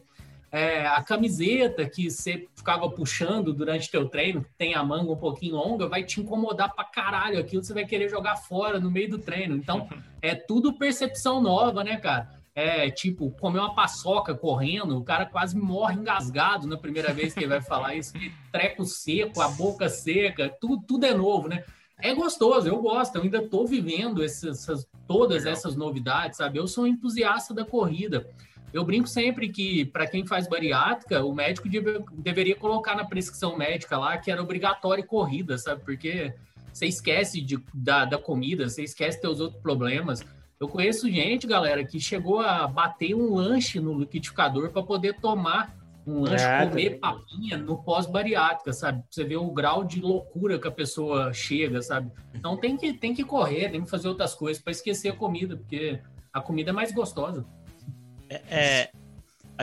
[0.52, 5.18] É, a camiseta que você ficava puxando durante teu treino, que tem a manga um
[5.18, 7.40] pouquinho longa, vai te incomodar pra caralho.
[7.40, 9.56] Aquilo você vai querer jogar fora no meio do treino.
[9.56, 9.90] Então,
[10.22, 12.30] é tudo percepção nova, né, cara?
[12.54, 17.40] É tipo, comer uma paçoca correndo, o cara quase morre engasgado na primeira vez que
[17.40, 18.14] ele vai falar isso.
[18.52, 21.64] Treco seco, a boca seca, tudo, tudo é novo, né?
[22.04, 25.54] É gostoso, eu gosto, eu ainda estou vivendo essas, essas, todas Legal.
[25.54, 26.60] essas novidades, sabe?
[26.60, 28.30] Eu sou um entusiasta da corrida.
[28.74, 33.58] Eu brinco sempre que, para quem faz bariátrica, o médico deve, deveria colocar na prescrição
[33.58, 35.82] médica lá que era obrigatório corrida, sabe?
[35.86, 36.34] Porque
[36.74, 40.26] você esquece de, da, da comida, você esquece teus outros problemas.
[40.60, 45.74] Eu conheço gente, galera, que chegou a bater um lanche no liquidificador para poder tomar
[46.06, 49.04] um lanche, é, comer papinha no pós-bariátrica, sabe?
[49.10, 52.12] Você vê o grau de loucura que a pessoa chega, sabe?
[52.34, 55.56] Então tem que, tem que correr, tem que fazer outras coisas para esquecer a comida,
[55.56, 56.00] porque
[56.32, 57.46] a comida é mais gostosa.
[58.30, 58.92] É, é,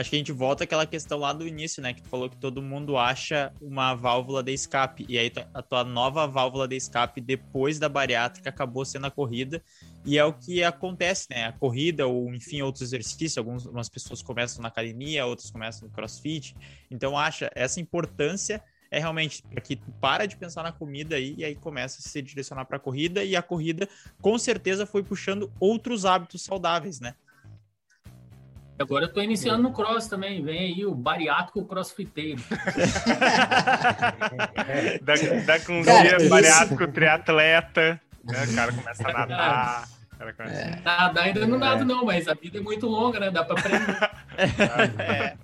[0.01, 1.93] acho que a gente volta àquela questão lá do início, né?
[1.93, 5.05] Que tu falou que todo mundo acha uma válvula de escape.
[5.07, 9.63] E aí a tua nova válvula de escape depois da bariátrica acabou sendo a corrida.
[10.05, 11.45] E é o que acontece, né?
[11.45, 13.37] A corrida ou, enfim, outros exercícios.
[13.37, 16.55] Algumas pessoas começam na academia, outras começam no crossfit.
[16.89, 21.33] Então, acha essa importância é realmente para que tu para de pensar na comida aí
[21.37, 23.23] e aí começa a se direcionar para a corrida.
[23.23, 23.87] E a corrida,
[24.21, 27.15] com certeza, foi puxando outros hábitos saudáveis, né?
[28.81, 30.43] Agora eu tô iniciando no cross também.
[30.43, 32.41] Vem aí o bariátrico crossfiteiro.
[35.01, 35.13] dá,
[35.45, 36.29] dá com um dia isso...
[36.29, 38.01] bariátrico triatleta.
[38.23, 38.45] Né?
[38.49, 39.89] O cara começa a nadar.
[40.39, 40.79] É.
[40.83, 43.31] Nada, ainda não nada, não, mas a vida é muito longa, né?
[43.31, 43.97] Dá para aprender.
[45.01, 45.35] é.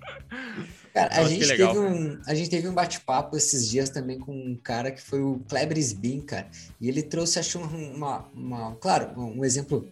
[0.94, 4.56] Cara, a gente, teve um, a gente teve um bate-papo esses dias também com um
[4.56, 6.48] cara que foi o Kleber Sbin, cara.
[6.80, 9.88] E ele trouxe, acho, uma, uma claro, um exemplo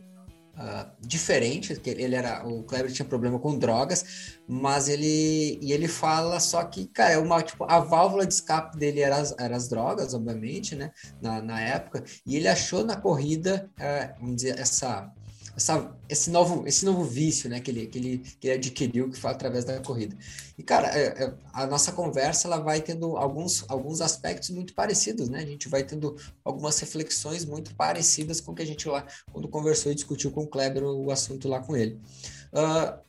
[0.57, 5.89] uh, diferente, que ele era, o Kleber tinha problema com drogas, mas ele, e ele
[5.89, 9.57] fala só que, cara, é uma, tipo, a válvula de escape dele era as, era
[9.57, 10.91] as drogas, obviamente, né,
[11.21, 15.11] na, na época, e ele achou na corrida, uh, vamos dizer, essa
[15.57, 19.19] essa, esse, novo, esse novo vício né, que, ele, que, ele, que ele adquiriu que
[19.19, 20.15] foi através da corrida.
[20.59, 25.31] E, cara, é, é, a nossa conversa ela vai tendo alguns, alguns aspectos muito parecidos,
[25.31, 25.39] né?
[25.39, 29.49] A gente vai tendo algumas reflexões muito parecidas com o que a gente lá, quando
[29.49, 31.99] conversou e discutiu com o Kleber o assunto lá com ele.
[32.53, 33.06] Uh,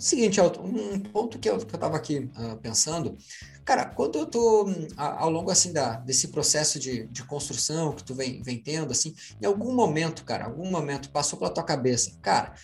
[0.00, 3.16] seguinte, um ponto que eu estava aqui uh, pensando,
[3.64, 8.14] cara, quando eu tô ao longo assim da, desse processo de, de construção que tu
[8.14, 12.54] vem, vem tendo, assim, em algum momento, cara, algum momento passou pela tua cabeça, cara,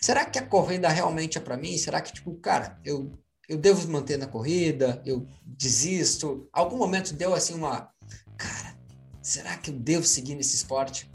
[0.00, 1.76] será que a corrida realmente é para mim?
[1.78, 3.12] Será que, tipo, cara, eu,
[3.48, 5.02] eu devo manter na corrida?
[5.06, 6.48] Eu desisto?
[6.52, 7.90] Algum momento deu assim uma,
[8.36, 8.76] cara,
[9.22, 11.10] será que eu devo seguir nesse esporte?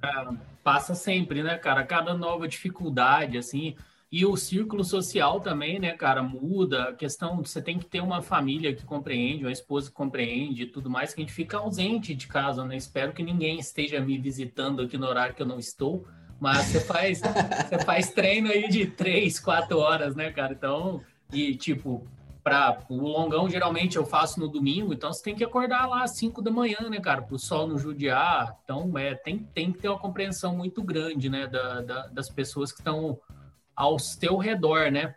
[0.00, 1.84] Caramba passa sempre, né, cara?
[1.84, 3.74] Cada nova dificuldade, assim.
[4.10, 6.90] E o círculo social também, né, cara, muda.
[6.90, 10.66] A questão, você tem que ter uma família que compreende, uma esposa que compreende e
[10.66, 12.76] tudo mais, que a gente fica ausente de casa, né?
[12.76, 16.06] Espero que ninguém esteja me visitando aqui no horário que eu não estou.
[16.38, 17.20] Mas você faz,
[17.68, 20.52] você faz treino aí de três, quatro horas, né, cara?
[20.52, 21.00] Então,
[21.32, 22.06] e tipo,
[22.42, 26.16] para o longão geralmente eu faço no domingo, então você tem que acordar lá às
[26.16, 28.58] 5 da manhã, né, cara, para o sol não judiar.
[28.64, 32.72] Então, é, tem, tem que ter uma compreensão muito grande, né, da, da, das pessoas
[32.72, 33.18] que estão
[33.76, 35.14] ao teu redor, né?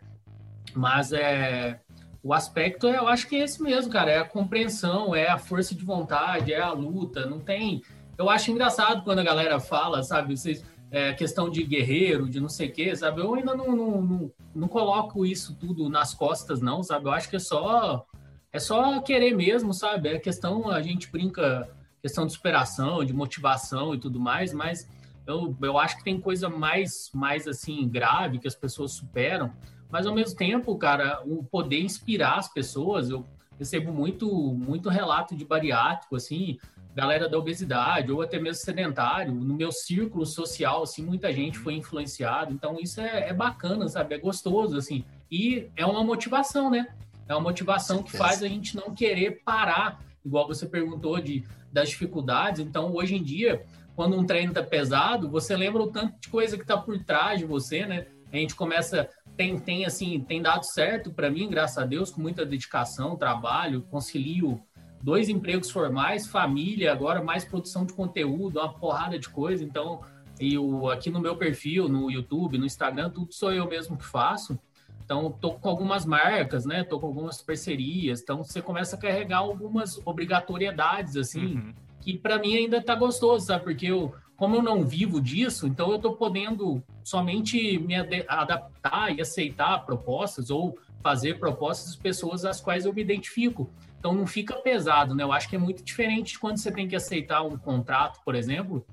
[0.74, 1.80] Mas é
[2.22, 5.74] o aspecto, eu acho que é esse mesmo, cara, é a compreensão, é a força
[5.74, 7.82] de vontade, é a luta, não tem.
[8.18, 10.64] Eu acho engraçado quando a galera fala, sabe, vocês
[10.96, 13.20] é, questão de guerreiro, de não sei o quê, sabe?
[13.20, 17.04] Eu ainda não, não, não, não, coloco isso tudo nas costas, não, sabe?
[17.04, 18.06] Eu acho que é só
[18.50, 20.08] é só querer mesmo, sabe?
[20.08, 21.68] É questão, a gente brinca,
[22.00, 24.88] questão de superação, de motivação e tudo mais, mas
[25.26, 29.52] eu, eu acho que tem coisa mais, mais assim, grave que as pessoas superam,
[29.90, 33.22] mas ao mesmo tempo, cara, o poder inspirar as pessoas, eu
[33.58, 36.58] recebo muito, muito relato de bariátrico, assim,
[36.94, 41.74] galera da obesidade ou até mesmo sedentário, no meu círculo social, assim, muita gente foi
[41.74, 42.52] influenciada.
[42.52, 44.14] Então, isso é, é bacana, sabe?
[44.14, 45.04] É gostoso, assim.
[45.30, 46.88] E é uma motivação, né?
[47.28, 51.90] É uma motivação que faz a gente não querer parar, igual você perguntou de, das
[51.90, 52.60] dificuldades.
[52.60, 53.62] Então, hoje em dia,
[53.94, 57.40] quando um treino tá pesado, você lembra o tanto de coisa que tá por trás
[57.40, 58.06] de você, né?
[58.32, 62.20] A gente começa tem, tem assim, tem dado certo para mim, graças a Deus, com
[62.20, 64.60] muita dedicação, trabalho, concilio
[65.02, 69.62] dois empregos formais, família, agora mais produção de conteúdo, uma porrada de coisa.
[69.62, 70.00] Então,
[70.40, 74.04] e o, aqui no meu perfil, no YouTube, no Instagram, tudo sou eu mesmo que
[74.04, 74.58] faço.
[75.04, 76.82] Então, tô com algumas marcas, né?
[76.82, 78.20] Tô com algumas parcerias.
[78.20, 81.74] Então, você começa a carregar algumas obrigatoriedades, assim, uhum.
[82.00, 83.62] que para mim ainda tá gostoso, sabe?
[83.62, 87.94] Porque eu, como eu não vivo disso, então eu tô podendo somente me
[88.28, 93.70] adaptar e aceitar propostas ou fazer propostas de pessoas às quais eu me identifico.
[93.98, 95.22] Então não fica pesado, né?
[95.22, 98.34] Eu acho que é muito diferente de quando você tem que aceitar um contrato, por
[98.34, 98.84] exemplo,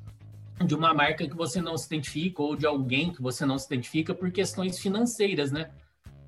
[0.66, 3.66] de uma marca que você não se identifica ou de alguém que você não se
[3.66, 5.72] identifica por questões financeiras, né?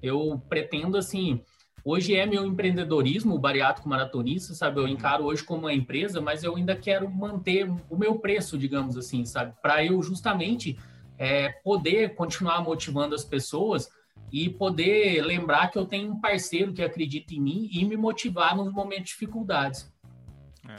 [0.01, 1.41] Eu pretendo, assim,
[1.85, 4.79] hoje é meu empreendedorismo, o bariátrico maratonista, sabe?
[4.79, 8.97] Eu encaro hoje como uma empresa, mas eu ainda quero manter o meu preço, digamos
[8.97, 9.53] assim, sabe?
[9.61, 10.77] Para eu justamente
[11.17, 13.89] é, poder continuar motivando as pessoas
[14.31, 18.57] e poder lembrar que eu tenho um parceiro que acredita em mim e me motivar
[18.57, 19.93] nos momentos de dificuldades.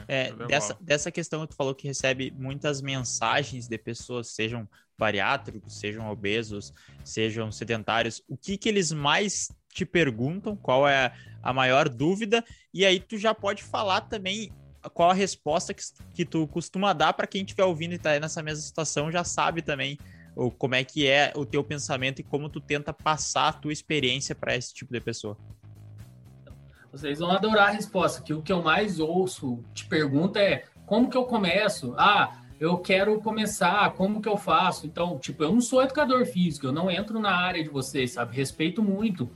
[0.07, 4.67] É, é dessa, dessa questão que tu falou que recebe muitas mensagens de pessoas, sejam
[4.97, 11.13] bariátricos, sejam obesos, sejam sedentários, o que que eles mais te perguntam, qual é
[11.43, 14.51] a maior dúvida, e aí tu já pode falar também
[14.93, 18.41] qual a resposta que, que tu costuma dar para quem estiver ouvindo e está nessa
[18.41, 19.97] mesma situação, já sabe também
[20.35, 23.73] ou como é que é o teu pensamento e como tu tenta passar a tua
[23.73, 25.37] experiência para esse tipo de pessoa.
[26.91, 31.09] Vocês vão adorar a resposta, que o que eu mais ouço te pergunta é como
[31.09, 31.93] que eu começo?
[31.97, 34.87] Ah, eu quero começar, como que eu faço?
[34.87, 38.35] Então, tipo, eu não sou educador físico, eu não entro na área de vocês, sabe?
[38.35, 39.29] Respeito muito.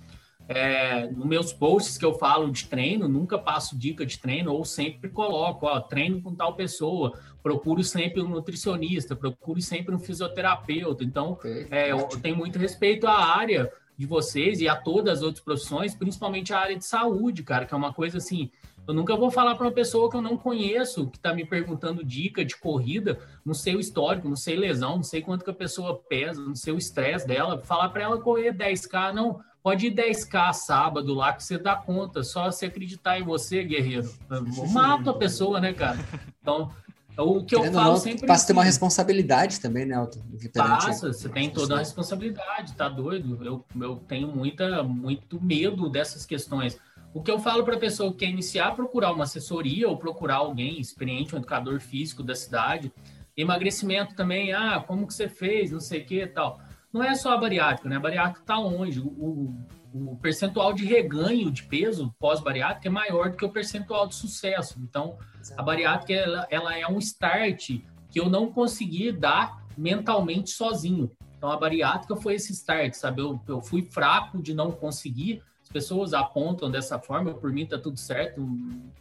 [0.53, 4.65] É, nos meus posts que eu falo de treino, nunca passo dica de treino ou
[4.65, 11.03] sempre coloco, ó, treino com tal pessoa, procuro sempre um nutricionista, procuro sempre um fisioterapeuta.
[11.03, 11.39] Então,
[11.69, 15.95] é, eu tenho muito respeito à área de vocês e a todas as outras profissões,
[15.95, 18.49] principalmente a área de saúde, cara, que é uma coisa assim.
[18.87, 22.03] Eu nunca vou falar para uma pessoa que eu não conheço, que está me perguntando
[22.03, 25.53] dica de corrida, não sei o histórico, não sei lesão, não sei quanto que a
[25.53, 29.93] pessoa pesa, não sei o estresse dela, falar para ela correr 10K, não, Pode ir
[29.93, 34.11] 10K sábado lá que você dá conta, só se acreditar em você, guerreiro.
[34.71, 35.99] Mata a pessoa, né, cara?
[36.41, 36.71] Então,
[37.15, 38.25] o que Querendo eu falo não, sempre.
[38.25, 40.19] Passa a ter uma responsabilidade também, né, Elton?
[40.55, 43.37] Passa, você tem toda a responsabilidade, tá doido?
[43.45, 46.79] Eu, eu tenho muita, muito medo dessas questões.
[47.13, 50.37] O que eu falo para a pessoa que quer iniciar, procurar uma assessoria ou procurar
[50.37, 52.91] alguém experiente, um educador físico da cidade.
[53.37, 56.59] Emagrecimento também, ah, como que você fez, não sei o que e tal
[56.93, 57.95] não é só a bariátrica, né?
[57.95, 58.99] A bariátrica está longe.
[58.99, 59.53] O,
[59.93, 64.79] o, percentual de reganho de peso pós-bariátrica é maior do que o percentual de sucesso.
[64.81, 65.17] Então,
[65.57, 71.11] a bariátrica ela, ela é um start que eu não consegui dar mentalmente sozinho.
[71.37, 73.21] Então, a bariátrica foi esse start, sabe?
[73.21, 75.41] Eu, eu fui fraco de não conseguir.
[75.63, 78.41] As pessoas apontam dessa forma, por mim tá tudo certo,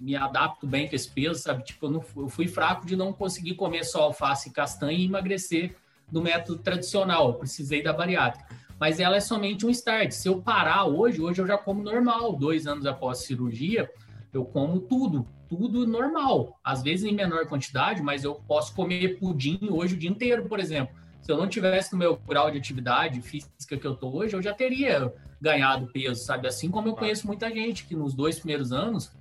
[0.01, 1.65] me adapto bem com esse peso, sabe?
[1.65, 5.05] Tipo, eu, não, eu fui fraco de não conseguir comer só alface e castanha e
[5.05, 5.77] emagrecer
[6.11, 8.47] do método tradicional, precisei da bariátrica.
[8.79, 10.13] Mas ela é somente um start.
[10.13, 12.35] Se eu parar hoje, hoje eu já como normal.
[12.35, 13.91] Dois anos após a cirurgia,
[14.33, 16.59] eu como tudo, tudo normal.
[16.65, 20.59] Às vezes em menor quantidade, mas eu posso comer pudim hoje o dia inteiro, por
[20.59, 20.95] exemplo.
[21.21, 24.41] Se eu não tivesse no meu grau de atividade física que eu tô hoje, eu
[24.41, 26.49] já teria ganhado peso, sabe?
[26.49, 29.13] Assim como eu conheço muita gente que nos dois primeiros anos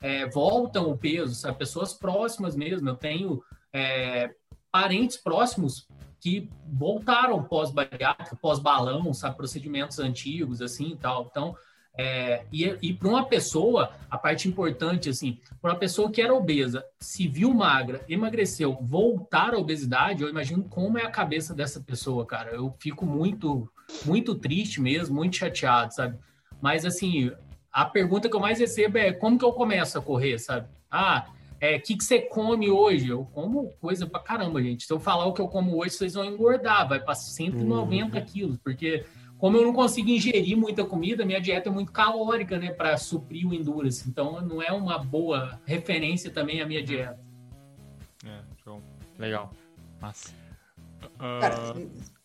[0.00, 1.58] é, voltam o peso, sabe?
[1.58, 2.88] Pessoas próximas mesmo.
[2.88, 3.40] Eu tenho
[3.72, 4.34] é,
[4.72, 5.86] parentes próximos
[6.26, 11.28] que voltaram pós-bariátrica, pós-balão, sabe, procedimentos antigos, assim e tal.
[11.30, 11.56] Então,
[11.98, 16.34] É, e e para uma pessoa, a parte importante, assim, para uma pessoa que era
[16.34, 21.80] obesa, se viu magra, emagreceu, voltar à obesidade, eu imagino como é a cabeça dessa
[21.80, 22.50] pessoa, cara.
[22.50, 23.66] Eu fico muito,
[24.04, 26.18] muito triste mesmo, muito chateado, sabe?
[26.60, 27.32] Mas, assim,
[27.72, 30.66] a pergunta que eu mais recebo é como que eu começo a correr, sabe?
[30.90, 31.26] Ah,
[31.60, 33.08] é, o que, que você come hoje?
[33.08, 34.84] Eu como coisa pra caramba, gente.
[34.84, 38.24] Se eu falar o que eu como hoje, vocês vão engordar, vai para 190 uhum.
[38.24, 39.04] quilos, porque
[39.38, 43.46] como eu não consigo ingerir muita comida, minha dieta é muito calórica, né, para suprir
[43.46, 44.08] o endurance.
[44.08, 47.18] Então, não é uma boa referência também a minha dieta.
[48.24, 48.82] É, show.
[49.18, 49.50] Legal.
[50.00, 50.32] Massa.
[51.04, 51.40] Uh...
[51.40, 51.74] Cara,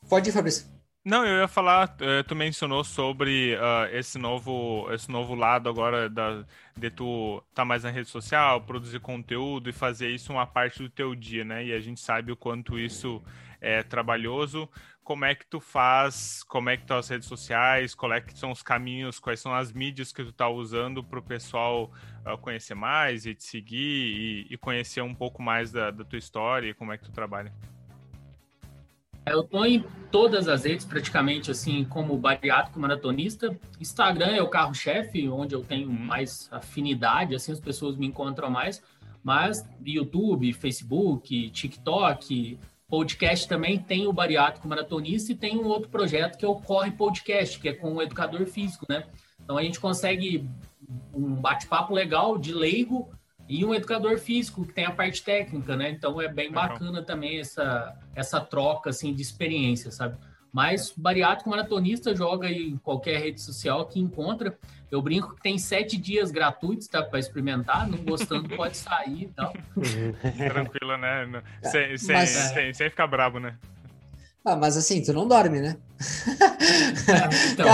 [0.07, 0.70] pode ir, Fabrício.
[1.03, 6.07] Não, eu ia falar, eh, tu mencionou sobre uh, esse novo esse novo lado agora
[6.07, 6.45] da,
[6.77, 10.83] de tu estar tá mais na rede social, produzir conteúdo e fazer isso uma parte
[10.83, 11.65] do teu dia, né?
[11.65, 13.19] E a gente sabe o quanto isso
[13.59, 14.69] é trabalhoso
[15.03, 18.37] como é que tu faz, como é que estão as redes sociais, qual é que
[18.37, 21.91] são os caminhos, quais são as mídias que tu tá usando para o pessoal
[22.25, 26.19] uh, conhecer mais e te seguir e, e conhecer um pouco mais da, da, tua
[26.19, 27.51] história e como é que tu trabalha.
[29.25, 33.55] Eu tô em todas as redes praticamente assim como bariátrico maratonista.
[33.79, 35.93] Instagram é o carro-chefe, onde eu tenho uhum.
[35.93, 38.81] mais afinidade, assim as pessoas me encontram mais.
[39.23, 42.57] Mas YouTube, Facebook, TikTok,
[42.91, 46.91] podcast também tem o Bariátrico Maratonista e tem um outro projeto que é o Corre
[46.91, 49.05] Podcast, que é com o educador físico, né?
[49.41, 50.49] Então a gente consegue
[51.13, 53.09] um bate-papo legal de leigo
[53.51, 55.89] e um educador físico que tem a parte técnica, né?
[55.89, 60.17] Então é bem bacana também essa, essa troca assim de experiência, sabe?
[60.53, 64.57] Mas bariátrico maratonista joga em qualquer rede social que encontra.
[64.89, 67.03] Eu brinco que tem sete dias gratuitos, tá?
[67.03, 67.89] Para experimentar.
[67.89, 69.51] Não gostando, pode sair e tal.
[70.49, 71.43] Tranquilo, né?
[71.61, 73.57] Sem, sem, mas, sem, sem ficar brabo, né?
[74.43, 75.77] Ah, mas assim, tu não dorme, né?
[77.07, 77.67] É, então.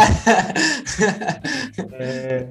[1.93, 2.43] é,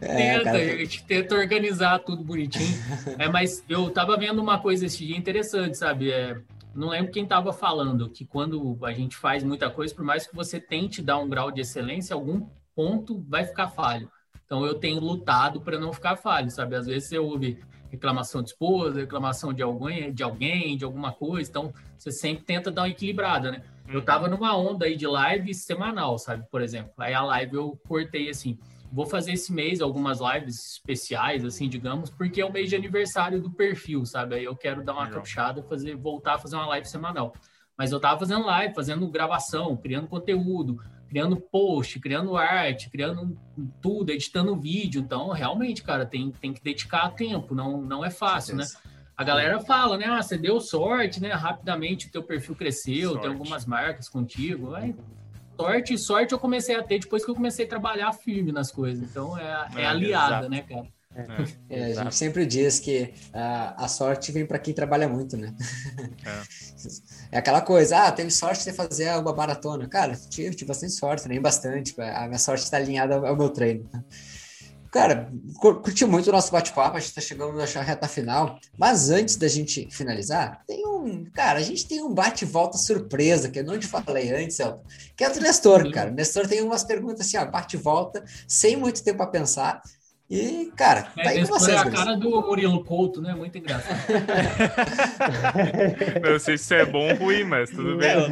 [0.00, 0.58] tenta, cara...
[0.58, 2.78] a gente tenta organizar tudo bonitinho.
[3.18, 6.10] É, mas eu tava vendo uma coisa esse dia interessante, sabe?
[6.10, 6.36] É,
[6.74, 10.34] não lembro quem estava falando que quando a gente faz muita coisa, por mais que
[10.34, 14.10] você tente dar um grau de excelência, algum ponto vai ficar falho.
[14.44, 16.76] Então eu tenho lutado para não ficar falho, sabe?
[16.76, 17.58] Às vezes você ouve
[17.94, 22.70] reclamação de esposa, reclamação de alguém, de alguém, de alguma coisa, então você sempre tenta
[22.70, 23.62] dar uma equilibrada, né?
[23.88, 24.04] Eu uhum.
[24.04, 26.44] tava numa onda aí de live semanal, sabe?
[26.50, 28.58] Por exemplo, aí a live eu cortei assim,
[28.92, 33.40] vou fazer esse mês algumas lives especiais, assim, digamos, porque é o mês de aniversário
[33.40, 34.36] do perfil, sabe?
[34.36, 35.16] Aí eu quero dar uma Legal.
[35.16, 37.34] capuchada, fazer, voltar a fazer uma live semanal.
[37.76, 40.80] Mas eu tava fazendo live, fazendo gravação, criando conteúdo,
[41.14, 43.38] criando post, criando arte, criando
[43.80, 45.00] tudo, editando vídeo.
[45.00, 48.64] Então, realmente, cara, tem, tem que dedicar tempo, não, não é fácil, né?
[49.16, 50.06] A galera fala, né?
[50.06, 51.32] Ah, você deu sorte, né?
[51.32, 53.22] Rapidamente o teu perfil cresceu, sorte.
[53.22, 54.74] tem algumas marcas contigo.
[54.74, 54.92] Aí,
[55.56, 59.08] sorte, sorte eu comecei a ter depois que eu comecei a trabalhar firme nas coisas.
[59.08, 60.50] Então é, é, é aliada, exato.
[60.50, 60.88] né, cara?
[61.14, 65.36] É, é a gente sempre diz que a, a sorte vem para quem trabalha muito,
[65.36, 65.54] né?
[66.24, 66.42] É.
[67.36, 67.38] é.
[67.38, 69.88] aquela coisa, ah, teve sorte de fazer uma maratona.
[69.88, 71.94] Cara, tive, tive bastante sorte, nem bastante.
[72.00, 73.88] A minha sorte está alinhada ao, meu treino.
[74.90, 75.28] Cara,
[75.60, 78.60] curti muito o nosso bate-papo, a gente tá chegando na reta final.
[78.78, 81.24] Mas antes da gente finalizar, tem um.
[81.32, 84.84] Cara, a gente tem um bate-volta surpresa, que eu não te falei antes, Elton,
[85.16, 86.10] que é do Nestor, cara.
[86.10, 89.82] O Nestor tem umas perguntas assim, ó, bate-volta, sem muito tempo a pensar.
[90.34, 91.76] E, cara, tá aí com vocês.
[91.76, 93.36] É a cara do Murilo Couto, né?
[93.36, 94.00] Muito engraçado.
[96.20, 98.10] não sei se é bom ou ruim, mas tudo bem.
[98.10, 98.26] eu,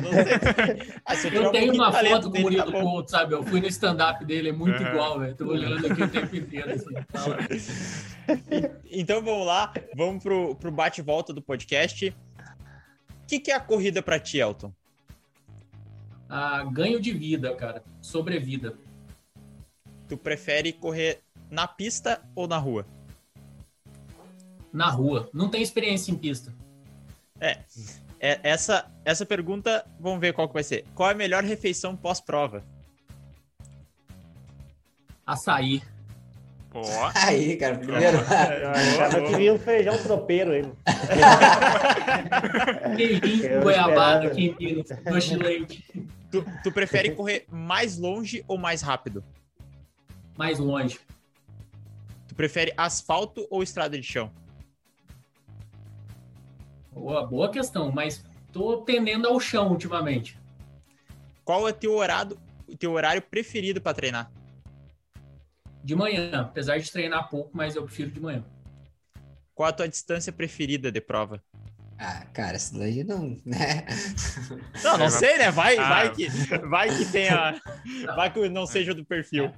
[1.06, 3.34] ah, eu tenho uma foto do Murilo tá Couto, sabe?
[3.34, 4.88] Eu fui no stand-up dele, é muito uhum.
[4.88, 5.36] igual, velho.
[5.36, 6.72] Tô olhando aqui o tempo inteiro.
[6.72, 6.90] Assim.
[8.90, 12.08] então vamos lá, vamos pro, pro bate-volta do podcast.
[12.08, 12.14] O
[13.28, 14.72] que, que é a corrida para ti, Elton?
[16.28, 17.84] Ah, ganho de vida, cara.
[18.00, 18.74] Sobrevida.
[20.08, 21.22] Tu prefere correr
[21.52, 22.86] na pista ou na rua?
[24.72, 25.28] Na rua.
[25.34, 26.50] Não tem experiência em pista.
[27.38, 27.58] É.
[28.18, 30.86] é essa, essa pergunta, vamos ver qual que vai ser.
[30.94, 32.64] Qual é a melhor refeição pós-prova?
[35.26, 35.82] Açaí.
[36.70, 36.80] Pô.
[37.14, 38.16] Aí, cara, primeiro.
[39.14, 40.64] Eu que vinha um feijão tropeiro aí.
[42.96, 45.84] Queijinho, goiabada, queijinho, doce leite.
[46.30, 49.22] Tu, tu prefere correr mais longe ou mais rápido?
[50.38, 50.98] Mais longe.
[52.32, 54.32] Tu prefere asfalto ou estrada de chão?
[56.90, 60.38] Boa, boa questão, mas tô tendendo ao chão ultimamente.
[61.44, 62.38] Qual é teu horário,
[62.78, 64.32] teu horário preferido para treinar?
[65.84, 68.42] De manhã, apesar de treinar pouco, mas eu prefiro de manhã.
[69.54, 71.42] Qual a tua distância preferida de prova?
[71.98, 73.84] Ah, cara, isso daí não, né?
[74.82, 75.50] Não, não sei, né?
[75.50, 75.86] Vai, ah.
[75.86, 76.28] vai que,
[76.66, 77.60] vai que tenha,
[78.16, 79.52] vai que não seja do perfil.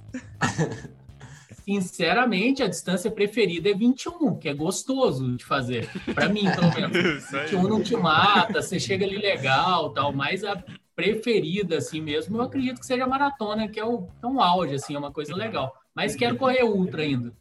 [1.65, 5.89] Sinceramente, a distância preferida é 21, que é gostoso de fazer.
[6.13, 7.25] Para mim, pelo menos.
[7.49, 10.63] 21 não te mata, você chega ali legal, tal, mas a
[10.95, 14.75] preferida assim mesmo, eu acredito que seja a maratona, que é, o, é um auge
[14.75, 15.75] assim, é uma coisa legal.
[15.95, 17.33] Mas quero correr ultra ainda.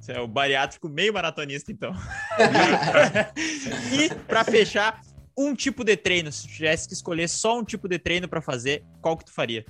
[0.00, 1.92] Você é o bariátrico meio maratonista, então.
[3.92, 5.00] e para fechar,
[5.36, 8.84] um tipo de treino, se tivesse que escolher só um tipo de treino para fazer,
[9.02, 9.66] qual que tu faria?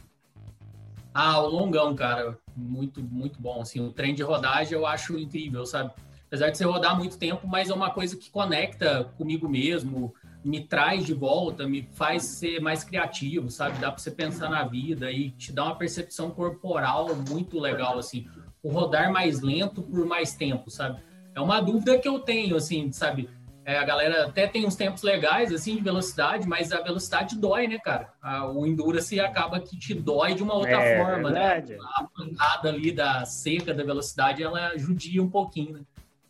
[1.15, 3.61] Ah, o longão, cara, muito, muito bom.
[3.61, 5.93] Assim, o trem de rodagem eu acho incrível, sabe?
[6.27, 10.13] Apesar de você rodar muito tempo, mas é uma coisa que conecta comigo mesmo,
[10.45, 13.79] me traz de volta, me faz ser mais criativo, sabe?
[13.79, 18.27] Dá para você pensar na vida e te dá uma percepção corporal muito legal, assim.
[18.63, 21.01] O rodar mais lento por mais tempo, sabe?
[21.35, 23.29] É uma dúvida que eu tenho, assim, sabe?
[23.67, 27.67] É, a galera até tem uns tempos legais, assim, de velocidade, mas a velocidade dói,
[27.67, 28.13] né, cara?
[28.21, 31.41] A, o Endurance acaba que te dói de uma outra é, forma, né?
[31.41, 31.73] verdade.
[31.73, 31.79] né?
[31.95, 35.81] A pancada ali da seca da velocidade, ela judia um pouquinho, né?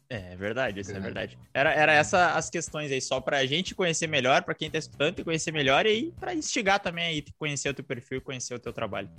[0.08, 1.36] É, é verdade, isso é verdade.
[1.52, 5.18] Era, era essa as questões aí, só pra gente conhecer melhor, pra quem tá escutando
[5.18, 8.60] e conhecer melhor, e aí pra instigar também aí, conhecer o teu perfil, conhecer o
[8.60, 9.10] teu trabalho.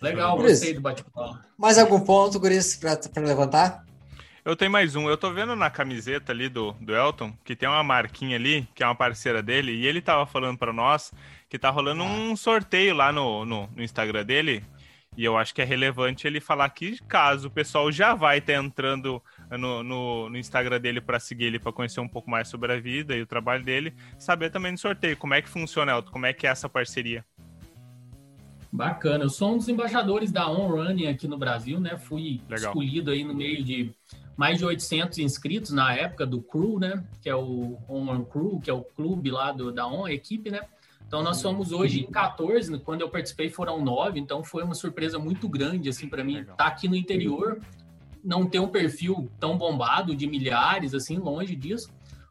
[0.00, 1.38] Legal, gostei do bate-papo.
[1.58, 3.84] Mais algum ponto, Guris, pra, pra levantar?
[4.44, 5.08] Eu tenho mais um.
[5.08, 8.82] Eu tô vendo na camiseta ali do, do Elton que tem uma marquinha ali, que
[8.82, 11.12] é uma parceira dele, e ele tava falando para nós
[11.48, 14.64] que tá rolando um sorteio lá no, no, no, Instagram dele.
[15.16, 18.54] E eu acho que é relevante ele falar que caso o pessoal já vai estar
[18.54, 22.48] tá entrando no, no, no, Instagram dele para seguir ele, para conhecer um pouco mais
[22.48, 25.16] sobre a vida e o trabalho dele, saber também do sorteio.
[25.16, 26.10] Como é que funciona, Elton?
[26.10, 27.24] Como é que é essa parceria?
[28.72, 29.24] Bacana.
[29.24, 31.98] Eu sou um dos embaixadores da On Running aqui no Brasil, né?
[31.98, 32.70] Fui Legal.
[32.70, 33.92] escolhido aí no meio de
[34.36, 37.04] mais de 800 inscritos na época do Crew, né?
[37.20, 40.50] Que é o On Crew, que é o clube lá do, da On, a equipe,
[40.50, 40.60] né?
[41.06, 45.18] Então nós somos hoje em 14, quando eu participei foram 9, então foi uma surpresa
[45.18, 47.60] muito grande assim para mim estar tá aqui no interior,
[48.24, 51.90] não ter um perfil tão bombado de milhares assim, longe disso.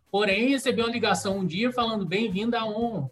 [0.09, 3.07] Porém, recebi uma ligação um dia falando bem-vindo a ON.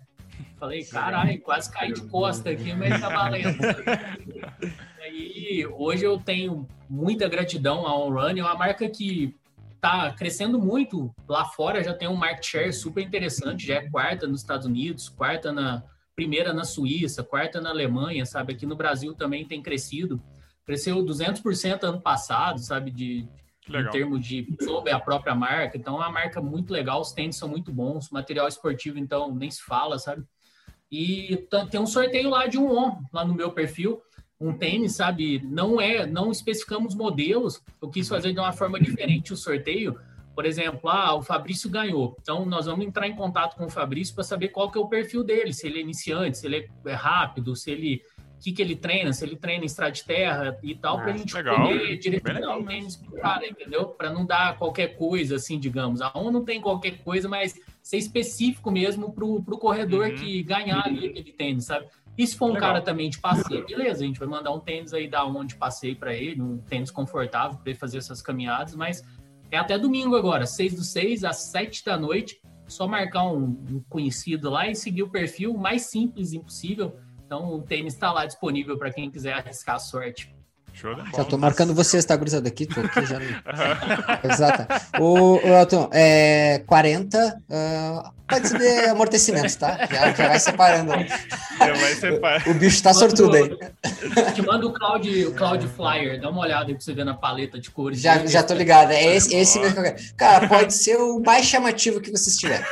[0.60, 3.58] Falei, caralho, quase caí de costa aqui, mas tá valendo.
[5.78, 9.36] Hoje eu tenho muita gratidão à OnRun, é uma marca que
[9.74, 14.28] está crescendo muito lá fora, já tem um market share super interessante, já é quarta
[14.28, 15.84] nos Estados Unidos, quarta na
[16.16, 18.54] primeira na Suíça, quarta na Alemanha, sabe?
[18.54, 20.22] Aqui no Brasil também tem crescido.
[20.66, 22.92] Cresceu 200% ano passado, sabe?
[22.92, 23.28] De,
[23.68, 25.78] em termos de sobre a própria marca.
[25.78, 29.50] Então, é uma marca muito legal, os tênis são muito bons, material esportivo, então, nem
[29.50, 30.24] se fala, sabe?
[30.92, 34.02] E tem um sorteio lá de um ON, lá no meu perfil
[34.40, 35.42] um tênis, sabe?
[35.44, 37.62] Não é, não especificamos modelos.
[37.82, 40.00] Eu quis fazer de uma forma diferente o sorteio.
[40.34, 42.16] Por exemplo, ah, o Fabrício ganhou.
[42.22, 44.88] Então nós vamos entrar em contato com o Fabrício para saber qual que é o
[44.88, 48.02] perfil dele, se ele é iniciante, se ele é rápido, se ele
[48.40, 51.14] que, que ele treina, se ele treina em estrada de terra e tal, ah, para
[51.14, 51.62] a gente legal.
[51.62, 53.88] poder direcionar o tênis pro cara, entendeu?
[53.88, 56.02] Para não dar qualquer coisa, assim, digamos.
[56.02, 60.16] A ONU não tem qualquer coisa, mas ser específico mesmo para o corredor uhum.
[60.16, 61.88] que ganhar ali aquele tênis, sabe?
[62.20, 62.74] E se for um Legal.
[62.74, 65.96] cara também de passeio, beleza, a gente vai mandar um tênis aí da onde passeio
[65.96, 69.02] para ele, um tênis confortável para ele fazer essas caminhadas, mas
[69.50, 73.82] é até domingo agora, 6 do 6 às 7 da noite, só marcar um, um
[73.88, 76.94] conhecido lá e seguir o perfil mais simples impossível.
[77.26, 80.36] Então o tênis está lá disponível para quem quiser arriscar a sorte.
[80.80, 82.48] Show já tô marcando vocês, tá, gurizada?
[82.48, 83.20] Aqui, tô aqui já.
[84.24, 84.66] Exato.
[84.98, 89.86] O, o Elton, é 40, uh, pode ser amortecimentos, tá?
[89.92, 90.92] Já, já vai separando.
[91.60, 92.48] Já vai separar.
[92.48, 93.50] O, o bicho tá sortudo aí.
[94.34, 97.14] Te manda o Cloud, o Cloud Flyer, dá uma olhada aí pra você ver na
[97.14, 98.00] paleta de cores.
[98.00, 99.98] Já, já tô ligado, é esse, esse mesmo que eu quero.
[100.16, 102.66] Cara, pode ser o mais chamativo que vocês tiverem.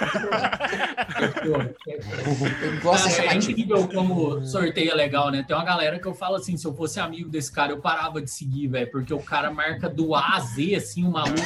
[1.43, 5.43] Eu gosto cara, é incrível como sorteio é legal, né?
[5.45, 8.21] Tem uma galera que eu falo assim, se eu fosse amigo desse cara, eu parava
[8.21, 11.41] de seguir, velho, porque o cara marca do A a Z, assim, o maluco.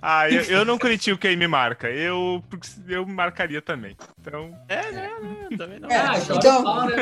[0.00, 1.90] ah, eu, eu não critico quem me marca.
[1.90, 2.42] Eu
[2.88, 3.94] eu marcaria também.
[4.18, 4.58] Então.
[4.68, 5.10] É, né?
[5.20, 5.90] né também não.
[5.90, 6.96] É, ah, então, né?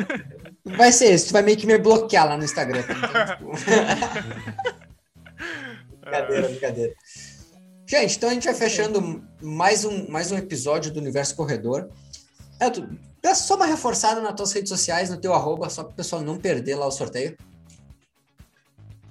[0.65, 1.29] vai ser isso.
[1.29, 2.81] Tu vai meio que me bloquear lá no Instagram.
[2.81, 2.97] Então,
[3.37, 3.53] tipo...
[6.01, 6.95] brincadeira, brincadeira.
[7.87, 11.89] Gente, então a gente vai fechando mais um, mais um episódio do Universo Corredor.
[12.59, 12.89] É, tu,
[13.35, 16.37] só uma reforçada nas tuas redes sociais, no teu arroba, só para o pessoal não
[16.37, 17.37] perder lá o sorteio.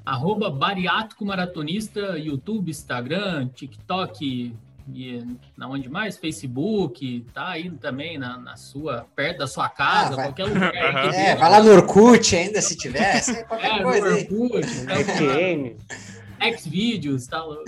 [0.06, 4.54] Arroba bariátrico maratonista, YouTube, Instagram, TikTok,
[4.92, 5.26] e
[5.56, 6.18] na onde mais?
[6.18, 10.74] Facebook, tá aí também na, na sua, perto da sua casa, ah, qualquer lugar.
[11.14, 14.10] É, vai lá no Orkut ainda, se tivesse, qualquer é, coisa.
[14.10, 14.68] No Orkut,
[16.42, 17.64] então, Xvideos, tá louco.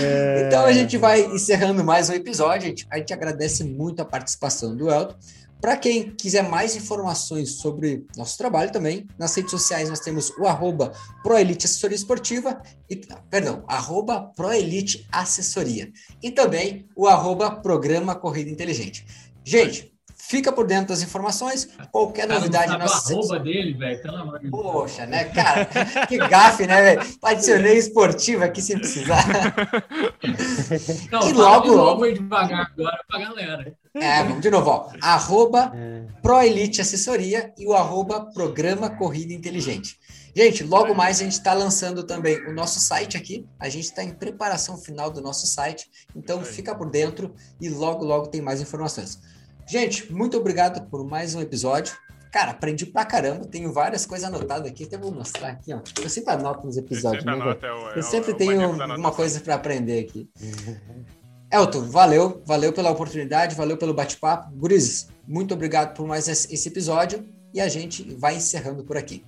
[0.00, 0.46] É...
[0.46, 2.66] Então a gente vai encerrando mais um episódio.
[2.66, 5.16] A gente, a gente agradece muito a participação do Elton.
[5.60, 10.46] Para quem quiser mais informações sobre nosso trabalho também, nas redes sociais nós temos o
[10.46, 10.92] arroba
[11.22, 12.96] Proelite Assessoria Esportiva, e,
[13.28, 15.90] perdão, arroba Proelite Assessoria.
[16.22, 19.04] E também o arroba Programa Corrida Inteligente.
[19.44, 19.92] Gente,
[20.28, 21.68] fica por dentro das informações.
[21.90, 24.62] Qualquer cara, novidade não o arroba dele, velho, pelo amor de Deus.
[24.62, 25.64] Poxa, né, cara?
[26.06, 27.16] que gafe, né, velho?
[27.22, 29.24] Adicionei esportivo aqui sem precisar.
[31.10, 32.12] Não, e logo, logo.
[32.12, 33.74] devagar agora pra galera.
[34.00, 34.90] É, vamos de novo, ó.
[35.00, 36.06] Arroba é.
[36.22, 39.98] ProElite Assessoria e o arroba Programa Corrida Inteligente.
[40.34, 43.46] Gente, logo mais a gente está lançando também o nosso site aqui.
[43.58, 48.04] A gente está em preparação final do nosso site, então fica por dentro e logo,
[48.04, 49.20] logo tem mais informações.
[49.66, 51.96] Gente, muito obrigado por mais um episódio.
[52.30, 55.80] Cara, aprendi pra caramba, tenho várias coisas anotadas aqui, até vou mostrar aqui, ó.
[56.00, 57.32] Eu sempre anoto nos episódios, né?
[57.32, 60.28] Anota, é o, é eu sempre o, tenho uma coisa para aprender aqui.
[61.50, 64.50] Elton, valeu, valeu pela oportunidade, valeu pelo bate-papo.
[64.54, 69.24] Gurizes, muito obrigado por mais esse episódio e a gente vai encerrando por aqui.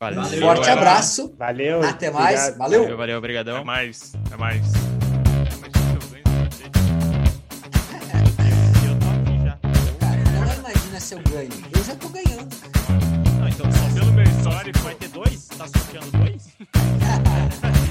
[0.00, 0.20] Valeu.
[0.20, 0.72] Um forte valeu.
[0.72, 1.34] abraço.
[1.38, 1.82] Valeu.
[1.82, 2.40] Até mais.
[2.40, 2.58] Obrigado.
[2.58, 2.82] Valeu.
[2.82, 3.56] Valeu, valeu, obrigadão.
[3.56, 4.12] Até mais.
[4.26, 4.72] Até mais.
[10.32, 11.50] não imagina se eu ganho.
[11.76, 12.56] Eu já tô ganhando.
[13.38, 15.46] Não, então só pelo meu histórico vai ter dois?
[15.46, 16.48] Tá sorteando dois?